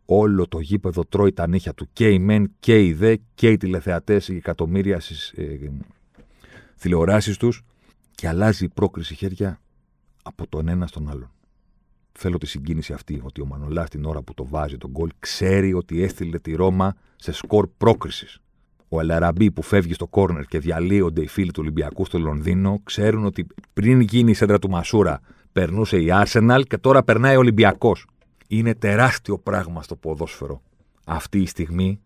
όλο 0.04 0.48
το 0.48 0.60
γήπεδο 0.60 1.04
τρώει 1.04 1.32
τα 1.32 1.48
νύχια 1.48 1.74
του 1.74 1.88
και 1.92 2.08
οι 2.08 2.18
μεν 2.18 2.52
και 2.60 2.84
οι 2.84 2.92
δε 2.92 3.16
και 3.34 3.50
οι 3.50 3.56
τηλεθεατές, 3.56 4.28
οι 4.28 4.36
εκατομμύρια 4.36 5.00
στις 5.00 5.30
ε, 5.30 5.72
τηλεοράσεις 6.80 7.36
τους 7.36 7.62
και 8.10 8.28
αλλάζει 8.28 8.64
η 8.64 8.68
πρόκριση 8.68 9.14
χέρια 9.14 9.60
από 10.22 10.46
τον 10.48 10.68
ένα 10.68 10.86
στον 10.86 11.10
άλλον 11.10 11.34
θέλω 12.18 12.38
τη 12.38 12.46
συγκίνηση 12.46 12.92
αυτή, 12.92 13.20
ότι 13.24 13.40
ο 13.40 13.46
Μανολάς 13.46 13.90
την 13.90 14.04
ώρα 14.04 14.22
που 14.22 14.34
το 14.34 14.46
βάζει 14.46 14.76
τον 14.76 14.90
γκολ 14.90 15.10
ξέρει 15.18 15.74
ότι 15.74 16.02
έστειλε 16.02 16.38
τη 16.38 16.54
Ρώμα 16.54 16.96
σε 17.16 17.32
σκορ 17.32 17.68
πρόκρισης. 17.76 18.38
Ο 18.94 19.00
Ελαραμπή 19.00 19.50
που 19.50 19.62
φεύγει 19.62 19.94
στο 19.94 20.06
κόρνερ 20.06 20.44
και 20.44 20.58
διαλύονται 20.58 21.22
οι 21.22 21.26
φίλοι 21.26 21.50
του 21.50 21.58
Ολυμπιακού 21.60 22.04
στο 22.04 22.18
Λονδίνο 22.18 22.80
ξέρουν 22.84 23.24
ότι 23.24 23.46
πριν 23.72 24.00
γίνει 24.00 24.30
η 24.30 24.34
σέντρα 24.34 24.58
του 24.58 24.70
Μασούρα 24.70 25.20
περνούσε 25.52 25.98
η 25.98 26.08
Arsenal 26.10 26.60
και 26.68 26.78
τώρα 26.78 27.02
περνάει 27.02 27.36
ο 27.36 27.38
Ολυμπιακός. 27.38 28.06
Είναι 28.48 28.74
τεράστιο 28.74 29.38
πράγμα 29.38 29.82
στο 29.82 29.96
ποδόσφαιρο 29.96 30.62
αυτή 31.06 31.38
η 31.38 31.46
στιγμή, 31.46 32.00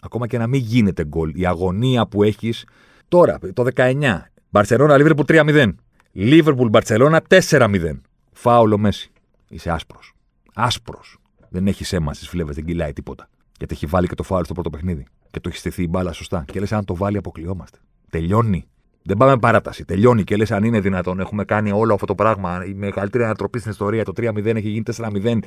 ακόμα 0.00 0.26
και 0.26 0.38
να 0.38 0.46
μην 0.46 0.60
γίνεται 0.60 1.04
γκολ. 1.04 1.32
Η 1.34 1.46
αγωνία 1.46 2.06
που 2.06 2.22
έχεις 2.22 2.66
τώρα, 3.08 3.38
το 3.52 3.64
19. 3.74 4.30
Μπαρσελόνα 4.50 4.96
Λίβερπουλ 4.96 5.24
3-0. 5.28 5.74
Λίβερπουλ 6.12 6.68
Μπαρσελόνα 6.68 7.22
4-0. 7.28 8.00
Φάουλο 8.32 8.78
Μέση. 8.78 9.10
Είσαι 9.48 9.70
άσπρος. 9.70 10.12
Άσπρος. 10.54 11.18
Δεν 11.48 11.66
έχεις 11.66 11.92
αίμα 11.92 12.14
στις 12.14 12.28
φλέβες, 12.28 12.54
δεν 12.54 12.64
κυλάει 12.64 12.92
τίποτα. 12.92 13.28
Γιατί 13.58 13.74
έχει 13.74 13.86
βάλει 13.86 14.06
και 14.06 14.14
το 14.14 14.22
φάουλ 14.22 14.42
στο 14.42 14.54
πρώτο 14.54 14.70
παιχνίδι. 14.70 15.06
Και 15.34 15.40
το 15.40 15.48
έχει 15.48 15.58
στηθεί 15.58 15.82
η 15.82 15.86
μπάλα 15.90 16.12
σωστά. 16.12 16.44
Και 16.52 16.60
λες, 16.60 16.72
αν 16.72 16.84
το 16.84 16.94
βάλει, 16.94 17.16
αποκλειόμαστε. 17.16 17.78
Τελειώνει. 18.10 18.64
Δεν 19.02 19.16
πάμε 19.16 19.38
παράταση. 19.38 19.84
Τελειώνει 19.84 20.24
και 20.24 20.36
λες, 20.36 20.50
αν 20.50 20.64
είναι 20.64 20.80
δυνατόν, 20.80 21.20
έχουμε 21.20 21.44
κάνει 21.44 21.72
όλο 21.72 21.94
αυτό 21.94 22.06
το 22.06 22.14
πράγμα. 22.14 22.64
Η 22.66 22.74
μεγαλύτερη 22.74 23.24
ανατροπή 23.24 23.58
στην 23.58 23.70
ιστορία. 23.70 24.04
Το 24.04 24.12
3-0 24.16 24.44
έχει 24.44 24.68
γίνει 24.68 24.82
4-0. 24.96 25.38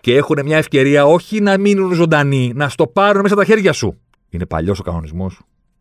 Και 0.00 0.14
έχουν 0.14 0.42
μια 0.44 0.56
ευκαιρία 0.56 1.06
όχι 1.06 1.40
να 1.40 1.58
μείνουν 1.58 1.92
ζωντανοί, 1.92 2.52
να 2.54 2.68
στο 2.68 2.86
πάρουν 2.86 3.22
μέσα 3.22 3.34
τα 3.34 3.44
χέρια 3.44 3.72
σου. 3.72 4.00
Είναι 4.28 4.46
παλιός 4.46 4.78
ο 4.78 4.82
κανονισμός. 4.82 5.40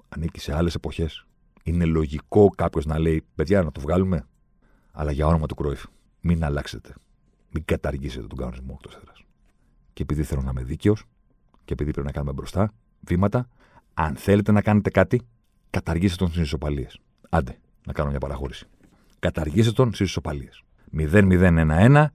Ανήκει 0.09 0.39
σε 0.39 0.55
άλλες 0.55 0.75
εποχές. 0.75 1.25
Είναι 1.63 1.85
λογικό 1.85 2.49
κάποιος 2.49 2.85
να 2.85 2.99
λέει: 2.99 3.23
Παιδιά, 3.35 3.63
να 3.63 3.71
το 3.71 3.79
βγάλουμε. 3.79 4.27
Αλλά 4.91 5.11
για 5.11 5.27
όνομα 5.27 5.45
του 5.45 5.55
Κρόιφ, 5.55 5.83
μην 6.21 6.43
αλλάξετε. 6.43 6.93
Μην 7.51 7.65
καταργήσετε 7.65 8.27
τον 8.27 8.37
κανονισμό 8.37 8.79
εκτό 8.83 8.97
έδρα. 8.97 9.13
Και 9.93 10.01
επειδή 10.01 10.23
θέλω 10.23 10.41
να 10.41 10.49
είμαι 10.49 10.63
δίκαιος 10.63 11.03
και 11.65 11.73
επειδή 11.73 11.91
πρέπει 11.91 12.07
να 12.07 12.13
κάνουμε 12.13 12.33
μπροστά 12.33 12.71
βήματα, 13.07 13.47
αν 13.93 14.15
θέλετε 14.15 14.51
να 14.51 14.61
κάνετε 14.61 14.89
κάτι, 14.89 15.21
καταργήστε 15.69 16.17
τον 16.17 16.27
στις 16.27 16.41
ισοπαλίες. 16.41 16.99
Άντε, 17.29 17.57
να 17.85 17.93
κάνω 17.93 18.09
μια 18.09 18.19
παραχώρηση. 18.19 18.65
Καταργήστε 19.19 19.71
τον 19.71 19.93
στις 19.93 20.07
ισοπαλίες. 20.07 20.63
0-0-1-1, 20.97 22.05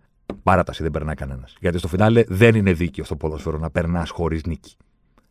παράταση 0.42 0.82
δεν 0.82 0.90
περνάει 0.90 1.14
κανένας. 1.14 1.56
Γιατί 1.60 1.78
στο 1.78 1.88
φινάλε 1.88 2.24
δεν 2.28 2.54
είναι 2.54 2.72
δίκαιο 2.72 3.04
στο 3.04 3.16
ποδόσφαιρο 3.16 3.58
να 3.58 3.70
περνάς 3.70 4.10
χωρίς 4.10 4.44
νίκη. 4.44 4.74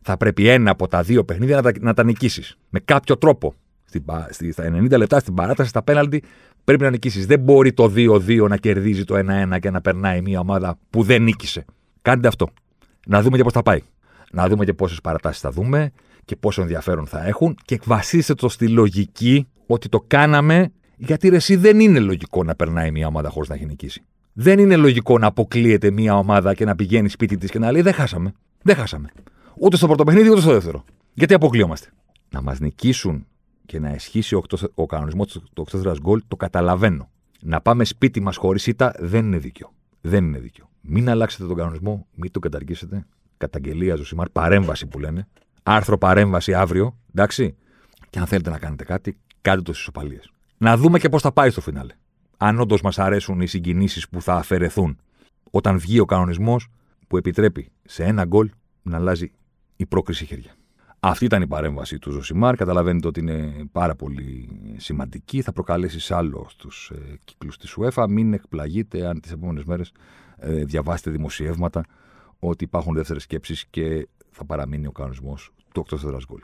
Θα 0.02 0.16
πρέπει 0.16 0.48
ένα 0.48 0.70
από 0.70 0.88
τα 0.88 1.02
δύο 1.02 1.24
παιχνίδια 1.24 1.56
να 1.56 1.62
τα, 1.62 1.72
να 1.80 1.94
τα 1.94 2.04
νικήσεις. 2.04 2.56
Με 2.68 2.80
κάποιο 2.80 3.16
τρόπο. 3.16 3.54
Στην, 3.84 4.04
στη, 4.30 4.52
στα 4.52 4.64
90 4.64 4.96
λεπτά, 4.96 5.18
στην 5.18 5.34
παράταση, 5.34 5.68
στα 5.68 5.82
πέναλτι, 5.82 6.22
πρέπει 6.64 6.82
να 6.82 6.90
νικήσεις. 6.90 7.26
Δεν 7.26 7.40
μπορεί 7.40 7.72
το 7.72 7.92
2-2 7.96 8.48
να 8.48 8.56
κερδίζει 8.56 9.04
το 9.04 9.14
1-1 9.52 9.58
και 9.60 9.70
να 9.70 9.80
περνάει 9.80 10.20
μια 10.20 10.40
ομάδα 10.40 10.78
που 10.90 11.02
δεν 11.02 11.22
νίκησε. 11.22 11.64
Κάντε 12.02 12.28
αυτό. 12.28 12.48
Να 13.06 13.22
δούμε 13.22 13.36
και 13.36 13.42
πώς 13.42 13.52
θα 13.52 13.62
πάει. 13.62 13.80
Να 14.30 14.48
δούμε 14.48 14.64
και 14.64 14.74
πόσες 14.74 15.00
παρατάσεις 15.00 15.40
θα 15.40 15.50
δούμε 15.50 15.90
και 16.24 16.36
πόσο 16.36 16.62
ενδιαφέρον 16.62 17.06
θα 17.06 17.26
έχουν 17.26 17.56
και 17.64 17.80
βασίστε 17.84 18.34
το 18.34 18.48
στη 18.48 18.68
λογική 18.68 19.48
ότι 19.66 19.88
το 19.88 20.04
κάναμε 20.06 20.72
γιατί 21.02 21.28
ρε, 21.28 21.36
εσύ 21.36 21.56
δεν 21.56 21.80
είναι 21.80 21.98
λογικό 21.98 22.44
να 22.44 22.54
περνάει 22.54 22.90
μια 22.90 23.06
ομάδα 23.06 23.28
χωρίς 23.28 23.48
να 23.48 23.54
έχει 23.54 23.66
νικήσει. 23.66 24.02
Δεν 24.32 24.58
είναι 24.58 24.76
λογικό 24.76 25.18
να 25.18 25.26
αποκλείεται 25.26 25.90
μια 25.90 26.16
ομάδα 26.16 26.54
και 26.54 26.64
να 26.64 26.74
πηγαίνει 26.74 27.08
σπίτι 27.08 27.36
της 27.36 27.50
και 27.50 27.58
να 27.58 27.72
λέει 27.72 27.82
Δεν 27.82 27.92
χάσαμε. 27.92 28.32
Δεν 28.62 28.76
χάσαμε. 28.76 29.08
Ούτε 29.56 29.76
στο 29.76 29.86
πρώτο 29.86 30.04
παιχνίδι, 30.04 30.30
ούτε 30.30 30.40
στο 30.40 30.52
δεύτερο. 30.52 30.84
Γιατί 31.14 31.34
αποκλείομαστε. 31.34 31.88
Να 32.30 32.42
μας 32.42 32.60
νικήσουν 32.60 33.26
και 33.66 33.78
να 33.78 33.90
ισχύσει 33.90 34.34
ο, 34.34 34.42
ο 34.74 34.86
κανονισμός 34.86 35.40
του 35.52 35.66
8 35.72 35.94
γκολ, 36.00 36.22
το 36.28 36.36
καταλαβαίνω. 36.36 37.10
Να 37.40 37.60
πάμε 37.60 37.84
σπίτι 37.84 38.20
μας 38.20 38.36
χωρίς 38.36 38.66
ήττα 38.66 38.94
δεν 38.98 39.24
είναι 39.24 39.38
δίκιο. 39.38 39.72
Δεν 40.00 40.24
είναι 40.24 40.38
δίκιο. 40.38 40.70
Μην 40.80 41.08
αλλάξετε 41.08 41.46
τον 41.46 41.56
κανονισμό, 41.56 42.06
μην 42.14 42.30
τον 42.30 42.42
καταργήσετε. 42.42 43.06
Καταγγελία 43.40 43.94
Ζωσιμάρ, 43.94 44.28
παρέμβαση 44.28 44.86
που 44.86 44.98
λένε. 44.98 45.28
Άρθρο 45.62 45.98
παρέμβαση 45.98 46.54
αύριο, 46.54 46.98
εντάξει. 47.14 47.56
Και 48.10 48.18
αν 48.18 48.26
θέλετε 48.26 48.50
να 48.50 48.58
κάνετε 48.58 48.84
κάτι, 48.84 49.18
κάντε 49.40 49.62
το 49.62 49.72
στις 49.72 49.86
οπαλίες. 49.86 50.30
Να 50.58 50.76
δούμε 50.76 50.98
και 50.98 51.08
πώς 51.08 51.22
θα 51.22 51.32
πάει 51.32 51.50
στο 51.50 51.60
φινάλε. 51.60 51.94
Αν 52.36 52.60
όντως 52.60 52.80
μας 52.80 52.98
αρέσουν 52.98 53.40
οι 53.40 53.46
συγκινήσεις 53.46 54.08
που 54.08 54.22
θα 54.22 54.34
αφαιρεθούν 54.34 54.98
όταν 55.50 55.78
βγει 55.78 56.00
ο 56.00 56.04
κανονισμός 56.04 56.68
που 57.08 57.16
επιτρέπει 57.16 57.72
σε 57.84 58.04
ένα 58.04 58.24
γκολ 58.24 58.50
να 58.82 58.96
αλλάζει 58.96 59.32
η 59.76 59.86
πρόκριση 59.86 60.24
χέρια. 60.24 60.54
Αυτή 61.00 61.24
ήταν 61.24 61.42
η 61.42 61.46
παρέμβαση 61.46 61.98
του 61.98 62.10
Ζωσιμάρ. 62.10 62.56
Καταλαβαίνετε 62.56 63.06
ότι 63.06 63.20
είναι 63.20 63.52
πάρα 63.72 63.94
πολύ 63.94 64.48
σημαντική. 64.76 65.42
Θα 65.42 65.52
προκαλέσεις 65.52 66.10
άλλο 66.10 66.46
στους 66.48 66.92
ε, 66.94 67.18
κύκλους 67.24 67.56
της 67.56 67.76
UEFA. 67.80 68.06
Μην 68.08 68.32
εκπλαγείτε 68.32 69.06
αν 69.06 69.20
τις 69.20 69.32
επόμενες 69.32 69.64
μέρες 69.64 69.92
ε, 70.36 70.64
διαβάσετε 70.64 71.10
δημοσιεύματα 71.10 71.84
ότι 72.40 72.64
υπάρχουν 72.64 72.94
δεύτερες 72.94 73.22
σκέψεις 73.22 73.66
και 73.70 74.08
θα 74.30 74.44
παραμείνει 74.44 74.86
ο 74.86 74.92
κανονισμός 74.92 75.50
του 75.72 75.86
8 75.90 75.96
γκολ. 76.28 76.40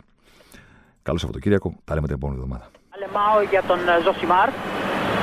Καλό 1.06 1.18
Σαββατοκύριακο. 1.18 1.68
Τα 1.84 1.92
λέμε 1.94 2.06
την 2.10 2.16
επόμενη 2.20 2.38
εβδομάδα. 2.40 2.66
Αλεμάο 2.94 3.38
για 3.52 3.62
τον 3.70 3.78
ε, 3.88 3.94
Ζοσιμάρ. 4.04 4.48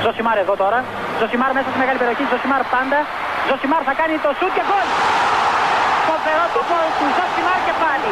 Ζοσιμάρ 0.03 0.37
εδώ 0.43 0.53
τώρα. 0.63 0.79
Ζοσιμάρ 1.19 1.51
μέσα 1.57 1.67
στη 1.71 1.77
μεγάλη 1.83 1.97
περιοχή. 2.01 2.23
Ζοσιμάρ 2.33 2.61
πάντα. 2.75 2.99
Ζοσιμάρ 3.49 3.81
θα 3.89 3.93
κάνει 3.99 4.15
το 4.25 4.29
σουτ 4.37 4.51
και 4.57 4.63
γκολ. 4.69 4.87
Φοβερό 6.09 6.45
το 6.55 6.61
γκολ 6.67 6.87
του 6.97 7.05
Ζοσιμάρ 7.17 7.59
και 7.67 7.75
πάλι. 7.83 8.11